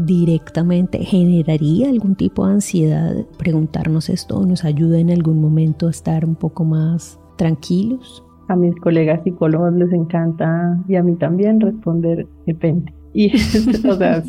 directamente 0.06 1.00
generaría 1.00 1.90
algún 1.90 2.16
tipo 2.16 2.46
de 2.46 2.54
ansiedad 2.54 3.26
preguntarnos 3.38 4.10
esto 4.10 4.46
nos 4.46 4.64
ayuda 4.64 5.00
en 5.00 5.12
algún 5.12 5.42
momento 5.42 5.88
a 5.88 5.92
estar 5.92 6.26
un 6.26 6.36
poco 6.36 6.64
más 6.64 7.20
tranquilos? 7.38 8.24
A 8.50 8.56
mis 8.56 8.76
colegas 8.78 9.22
psicólogos 9.24 9.74
les 9.74 9.92
encanta 9.92 10.78
y 10.88 10.96
a 10.96 11.04
mí 11.04 11.16
también 11.16 11.60
responder 11.60 12.28
depende. 12.46 12.94
Y 13.14 13.32
o 13.90 13.96
sea, 13.96 14.24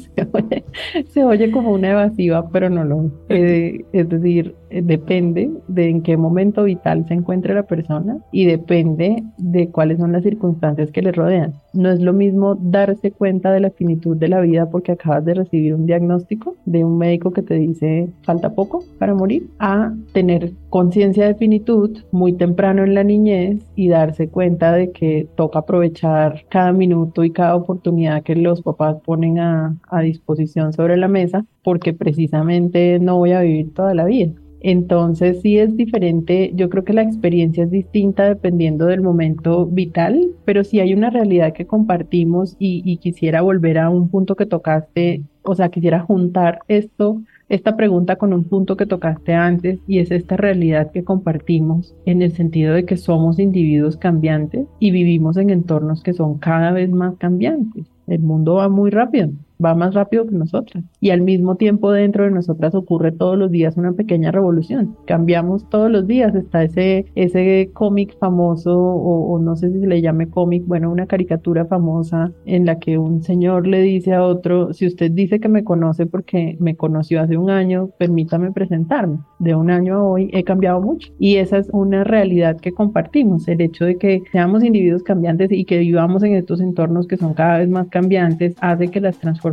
se 1.09 1.24
oye, 1.24 1.50
como 1.50 1.72
una 1.72 1.90
evasiva, 1.90 2.48
pero 2.50 2.70
no 2.70 2.85
lo 2.85 3.11
eh, 3.28 3.85
es 3.92 4.09
decir, 4.09 4.54
depende 4.70 5.50
de 5.68 5.88
en 5.88 6.02
qué 6.02 6.16
momento 6.16 6.64
vital 6.64 7.07
se 7.07 7.14
encuentre 7.14 7.54
la 7.54 7.64
persona 7.64 8.18
y 8.33 8.46
depende 8.46 9.22
de 9.38 9.68
cuáles 9.70 9.98
son 9.98 10.12
las 10.12 10.22
circunstancias 10.22 10.90
que 10.90 11.02
le 11.02 11.12
rodean. 11.12 11.54
No 11.72 11.90
es 11.90 12.00
lo 12.00 12.12
mismo 12.12 12.57
darse 12.57 13.11
cuenta 13.11 13.52
de 13.52 13.61
la 13.61 13.70
finitud 13.70 14.16
de 14.16 14.28
la 14.28 14.40
vida 14.40 14.70
porque 14.70 14.92
acabas 14.92 15.24
de 15.24 15.35
recibir 15.35 15.74
un 15.74 15.87
diagnóstico 15.87 16.57
de 16.64 16.85
un 16.85 16.98
médico 16.98 17.33
que 17.33 17.42
te 17.42 17.54
dice 17.54 18.09
falta 18.22 18.54
poco 18.54 18.85
para 18.98 19.14
morir, 19.14 19.48
a 19.59 19.94
tener 20.12 20.52
conciencia 20.70 21.26
de 21.26 21.35
finitud 21.35 21.98
muy 22.11 22.33
temprano 22.33 22.85
en 22.85 22.94
la 22.94 23.04
niñez 23.04 23.64
y 23.74 23.88
darse 23.88 24.28
cuenta 24.28 24.72
de 24.72 24.90
que 24.92 25.28
toca 25.37 25.61
aprovechar 25.61 26.44
cada 26.48 26.72
minuto 26.72 27.24
y 27.24 27.31
cada 27.31 27.57
oportunidad 27.57 28.22
que 28.22 28.37
los 28.37 28.62
papás 28.62 28.96
ponen 29.04 29.38
a, 29.38 29.76
a 29.88 30.00
disposición 30.00 30.72
sobre 30.72 30.96
la 30.96 31.09
mesa 31.09 31.44
porque 31.62 31.92
precisamente 31.92 32.98
no 32.98 33.16
voy 33.18 33.33
a 33.33 33.40
vivir 33.40 33.74
toda 33.74 33.94
la 33.94 34.04
vida. 34.04 34.33
Entonces 34.61 35.40
sí 35.40 35.59
es 35.59 35.77
diferente, 35.77 36.53
yo 36.55 36.68
creo 36.68 36.85
que 36.85 36.92
la 36.92 37.03
experiencia 37.03 37.64
es 37.64 37.71
distinta 37.71 38.25
dependiendo 38.25 38.87
del 38.87 39.03
momento 39.03 39.66
vital, 39.66 40.33
pero 40.44 40.64
sí 40.64 40.81
hay 40.81 40.94
una 40.94 41.11
realidad 41.11 41.53
que 41.53 41.66
compartimos 41.66 42.57
y, 42.59 42.97
quisiera 42.99 43.42
volver 43.42 43.79
a 43.79 43.90
un 43.90 44.09
punto 44.09 44.35
que 44.35 44.47
tocaste, 44.47 45.23
o 45.42 45.55
sea, 45.55 45.68
quisiera 45.68 46.01
juntar 46.01 46.59
esto, 46.66 47.23
esta 47.49 47.77
pregunta 47.77 48.16
con 48.16 48.33
un 48.33 48.44
punto 48.44 48.77
que 48.77 48.87
tocaste 48.87 49.33
antes 49.33 49.79
y 49.87 50.01
es 50.01 50.11
esta 50.11 50.37
realidad 50.37 50.90
que 50.90 51.05
compartimos 51.05 51.94
en 52.05 52.23
el 52.23 52.33
sentido 52.33 52.75
de 52.75 52.85
que 52.85 52.97
somos 52.97 53.38
individuos 53.38 53.97
cambiantes 53.97 54.66
y 54.81 54.90
vivimos 54.90 55.37
en 55.37 55.51
entornos 55.51 56.03
que 56.03 56.12
son 56.12 56.38
cada 56.38 56.73
vez 56.73 56.90
más 56.90 57.16
cambiantes. 57.16 57.87
El 58.07 58.21
mundo 58.21 58.55
va 58.55 58.68
muy 58.68 58.90
rápido, 58.90 59.31
va 59.64 59.75
más 59.75 59.94
rápido 59.94 60.27
que 60.27 60.35
nosotras. 60.35 60.85
y 61.01 61.11
al 61.11 61.21
mismo 61.23 61.57
tiempo 61.57 61.92
dentro 61.92 62.25
de 62.25 62.31
nosotras 62.31 62.75
ocurre 62.75 63.12
todos 63.12 63.38
los 63.38 63.51
días 63.51 63.77
una 63.77 63.92
pequeña 63.92 64.31
revolución. 64.31 64.97
Cambiamos 65.07 65.68
todos 65.68 65.90
los 65.90 66.07
días. 66.07 66.35
Está 66.35 66.62
ese, 66.64 67.07
ese 67.14 67.71
cómic 67.73 68.16
famoso 68.18 68.79
o, 68.79 69.33
o 69.33 69.38
no 69.38 69.57
sé 69.57 69.71
si 69.71 69.81
se 69.81 69.87
le 69.87 70.01
llame 70.01 70.29
cómic, 70.29 70.64
bueno, 70.66 70.90
una 70.90 71.07
caricatura 71.07 71.66
famosa 71.66 72.33
en 72.44 72.66
la 72.66 72.79
que 72.79 72.99
un 72.99 73.23
señor 73.23 73.66
le 73.66 73.83
dice 73.83 74.14
a 74.14 74.25
otro, 74.25 74.73
si 74.73 74.87
usted 74.87 75.11
dice 75.11 75.40
que 75.40 75.49
me 75.49 75.64
conoce 75.64 76.07
porque 76.07 76.57
me 76.61 76.77
conoció 76.77 77.21
hace 77.21 77.37
un 77.37 77.51
año, 77.51 77.90
permítame 77.99 78.53
presentarme. 78.53 79.18
De 79.38 79.55
un 79.55 79.71
año 79.71 79.97
a 79.97 80.03
hoy 80.03 80.31
he 80.33 80.44
cambiado 80.44 80.81
mucho 80.81 81.12
y 81.18 81.37
esa 81.37 81.59
es 81.59 81.68
una 81.73 82.05
realidad 82.05 82.59
que 82.61 82.73
compartimos, 82.73 83.49
el 83.49 83.61
hecho 83.61 83.85
de 83.85 83.97
que 83.97 84.23
seamos 84.33 84.64
individuos 84.64 85.03
cambiantes 85.03 85.51
y 85.53 85.64
que 85.64 85.79
vivamos 85.79 86.23
en 86.23 86.35
estos 86.35 86.61
entornos 86.61 87.07
que 87.07 87.16
son 87.16 87.35
cada 87.35 87.59
vez 87.59 87.68
más 87.68 87.88
cambiantes 87.88 88.55
hace 88.61 88.88
que 88.88 89.01
las 89.01 89.18
transformaciones 89.18 89.47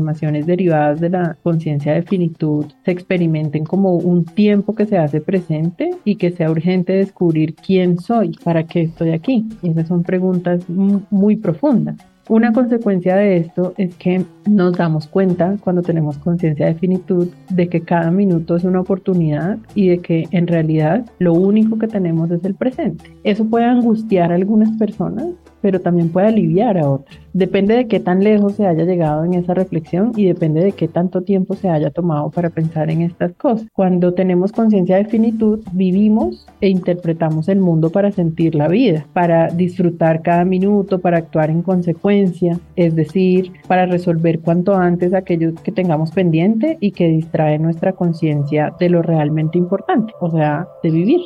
derivadas 0.45 0.99
de 0.99 1.09
la 1.09 1.37
conciencia 1.43 1.93
de 1.93 2.03
finitud 2.03 2.65
se 2.83 2.91
experimenten 2.91 3.63
como 3.63 3.95
un 3.95 4.25
tiempo 4.25 4.75
que 4.75 4.85
se 4.85 4.97
hace 4.97 5.21
presente 5.21 5.91
y 6.03 6.15
que 6.15 6.31
sea 6.31 6.51
urgente 6.51 6.93
descubrir 6.93 7.55
quién 7.55 7.99
soy, 7.99 8.37
para 8.43 8.65
qué 8.65 8.81
estoy 8.81 9.11
aquí. 9.11 9.45
Y 9.61 9.69
esas 9.69 9.87
son 9.87 10.03
preguntas 10.03 10.67
muy 10.67 11.35
profundas. 11.35 11.97
Una 12.27 12.51
consecuencia 12.53 13.15
de 13.17 13.37
esto 13.37 13.75
es 13.77 13.93
que 13.95 14.25
nos 14.49 14.75
damos 14.75 15.05
cuenta 15.05 15.57
cuando 15.59 15.83
tenemos 15.83 16.17
conciencia 16.17 16.65
de 16.65 16.73
finitud 16.73 17.27
de 17.51 17.69
que 17.69 17.81
cada 17.81 18.09
minuto 18.09 18.55
es 18.55 18.63
una 18.63 18.79
oportunidad 18.79 19.59
y 19.75 19.89
de 19.89 19.99
que 19.99 20.27
en 20.31 20.47
realidad 20.47 21.05
lo 21.19 21.33
único 21.33 21.77
que 21.77 21.87
tenemos 21.87 22.31
es 22.31 22.43
el 22.43 22.55
presente. 22.55 23.15
Eso 23.23 23.45
puede 23.45 23.65
angustiar 23.65 24.31
a 24.31 24.35
algunas 24.35 24.71
personas 24.71 25.27
pero 25.65 25.81
también 25.81 26.09
puede 26.09 26.27
aliviar 26.27 26.77
a 26.77 26.87
otras. 26.87 27.17
Depende 27.33 27.75
de 27.75 27.87
qué 27.87 27.99
tan 27.99 28.23
lejos 28.23 28.53
se 28.53 28.67
haya 28.67 28.83
llegado 28.83 29.25
en 29.25 29.33
esa 29.33 29.55
reflexión 29.55 30.11
y 30.15 30.27
depende 30.27 30.63
de 30.63 30.73
qué 30.73 30.87
tanto 30.87 31.23
tiempo 31.23 31.55
se 31.55 31.69
haya 31.69 31.89
tomado 31.89 32.29
para 32.29 32.51
pensar 32.51 32.91
en 32.91 33.01
estas 33.01 33.33
cosas. 33.33 33.65
Cuando 33.73 34.13
tenemos 34.13 34.51
conciencia 34.51 34.97
de 34.97 35.05
finitud, 35.05 35.61
vivimos 35.73 36.45
e 36.61 36.69
interpretamos 36.69 37.49
el 37.49 37.61
mundo 37.61 37.89
para 37.89 38.11
sentir 38.11 38.53
la 38.53 38.67
vida, 38.67 39.07
para 39.13 39.47
disfrutar 39.47 40.21
cada 40.21 40.45
minuto, 40.45 40.99
para 40.99 41.17
actuar 41.17 41.49
en 41.49 41.63
consecuencia, 41.63 42.59
es 42.75 42.95
decir, 42.95 43.51
para 43.67 43.87
resolver 43.87 44.41
cuanto 44.41 44.75
antes 44.75 45.15
aquello 45.15 45.55
que 45.63 45.71
tengamos 45.71 46.11
pendiente 46.11 46.77
y 46.79 46.91
que 46.91 47.07
distrae 47.07 47.57
nuestra 47.57 47.93
conciencia 47.93 48.71
de 48.79 48.89
lo 48.89 49.01
realmente 49.01 49.57
importante, 49.57 50.13
o 50.19 50.29
sea, 50.29 50.67
de 50.83 50.91
vivir. 50.91 51.21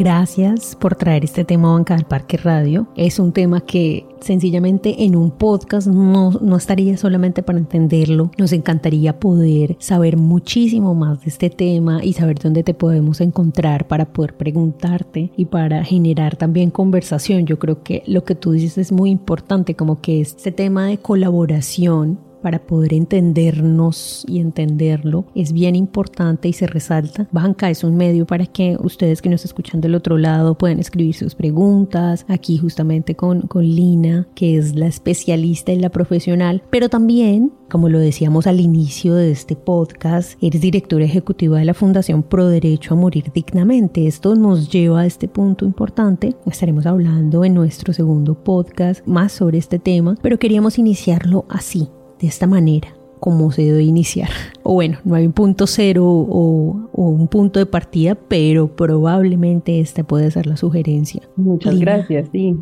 Gracias 0.00 0.76
por 0.76 0.94
traer 0.94 1.24
este 1.24 1.44
tema 1.44 1.68
a 1.68 1.72
Banca 1.74 1.94
del 1.94 2.06
Parque 2.06 2.38
Radio. 2.38 2.88
Es 2.96 3.18
un 3.18 3.32
tema 3.32 3.60
que 3.60 4.06
sencillamente 4.20 5.04
en 5.04 5.14
un 5.14 5.30
podcast 5.30 5.88
no, 5.88 6.30
no 6.30 6.56
estaría 6.56 6.96
solamente 6.96 7.42
para 7.42 7.58
entenderlo. 7.58 8.30
Nos 8.38 8.52
encantaría 8.52 9.20
poder 9.20 9.76
saber 9.78 10.16
muchísimo 10.16 10.94
más 10.94 11.20
de 11.20 11.28
este 11.28 11.50
tema 11.50 12.02
y 12.02 12.14
saber 12.14 12.38
dónde 12.38 12.62
te 12.62 12.72
podemos 12.72 13.20
encontrar 13.20 13.88
para 13.88 14.06
poder 14.06 14.38
preguntarte 14.38 15.32
y 15.36 15.44
para 15.44 15.84
generar 15.84 16.34
también 16.36 16.70
conversación. 16.70 17.44
Yo 17.44 17.58
creo 17.58 17.82
que 17.82 18.02
lo 18.06 18.24
que 18.24 18.34
tú 18.34 18.52
dices 18.52 18.78
es 18.78 18.92
muy 18.92 19.10
importante, 19.10 19.74
como 19.74 20.00
que 20.00 20.22
este 20.22 20.50
tema 20.50 20.86
de 20.86 20.96
colaboración 20.96 22.18
para 22.40 22.66
poder 22.66 22.94
entendernos 22.94 24.24
y 24.28 24.40
entenderlo 24.40 25.26
es 25.34 25.52
bien 25.52 25.76
importante 25.76 26.48
y 26.48 26.52
se 26.52 26.66
resalta. 26.66 27.28
Banca 27.32 27.70
es 27.70 27.84
un 27.84 27.96
medio 27.96 28.26
para 28.26 28.46
que 28.46 28.76
ustedes 28.80 29.22
que 29.22 29.28
nos 29.28 29.44
escuchan 29.44 29.80
del 29.80 29.94
otro 29.94 30.18
lado 30.18 30.56
puedan 30.56 30.78
escribir 30.78 31.14
sus 31.14 31.34
preguntas, 31.34 32.24
aquí 32.28 32.58
justamente 32.58 33.14
con, 33.14 33.42
con 33.42 33.64
Lina, 33.64 34.26
que 34.34 34.56
es 34.56 34.74
la 34.74 34.86
especialista 34.86 35.72
y 35.72 35.78
la 35.78 35.90
profesional, 35.90 36.62
pero 36.70 36.88
también 36.88 37.52
como 37.70 37.88
lo 37.88 38.00
decíamos 38.00 38.48
al 38.48 38.58
inicio 38.58 39.14
de 39.14 39.30
este 39.30 39.54
podcast, 39.54 40.36
eres 40.42 40.60
directora 40.60 41.04
ejecutiva 41.04 41.58
de 41.58 41.64
la 41.64 41.72
Fundación 41.72 42.24
Pro 42.24 42.48
Derecho 42.48 42.94
a 42.94 42.96
Morir 42.96 43.30
Dignamente. 43.32 44.08
Esto 44.08 44.34
nos 44.34 44.68
lleva 44.70 45.02
a 45.02 45.06
este 45.06 45.28
punto 45.28 45.64
importante. 45.64 46.34
Estaremos 46.46 46.84
hablando 46.84 47.44
en 47.44 47.54
nuestro 47.54 47.92
segundo 47.92 48.34
podcast 48.34 49.06
más 49.06 49.30
sobre 49.30 49.58
este 49.58 49.78
tema, 49.78 50.16
pero 50.20 50.38
queríamos 50.38 50.78
iniciarlo 50.78 51.44
así, 51.48 51.88
de 52.20 52.28
esta 52.28 52.46
manera 52.46 52.94
como 53.20 53.52
se 53.52 53.62
debe 53.62 53.82
iniciar. 53.82 54.30
O 54.62 54.74
bueno, 54.74 54.98
no 55.04 55.14
hay 55.14 55.26
un 55.26 55.32
punto 55.32 55.66
cero 55.66 56.04
o, 56.06 56.88
un 56.92 57.28
punto 57.28 57.58
de 57.58 57.66
partida, 57.66 58.14
pero 58.14 58.74
probablemente 58.74 59.80
esta 59.80 60.02
puede 60.04 60.30
ser 60.30 60.46
la 60.46 60.56
sugerencia. 60.56 61.22
Muchas 61.36 61.78
gracias, 61.78 62.28
sí. 62.32 62.56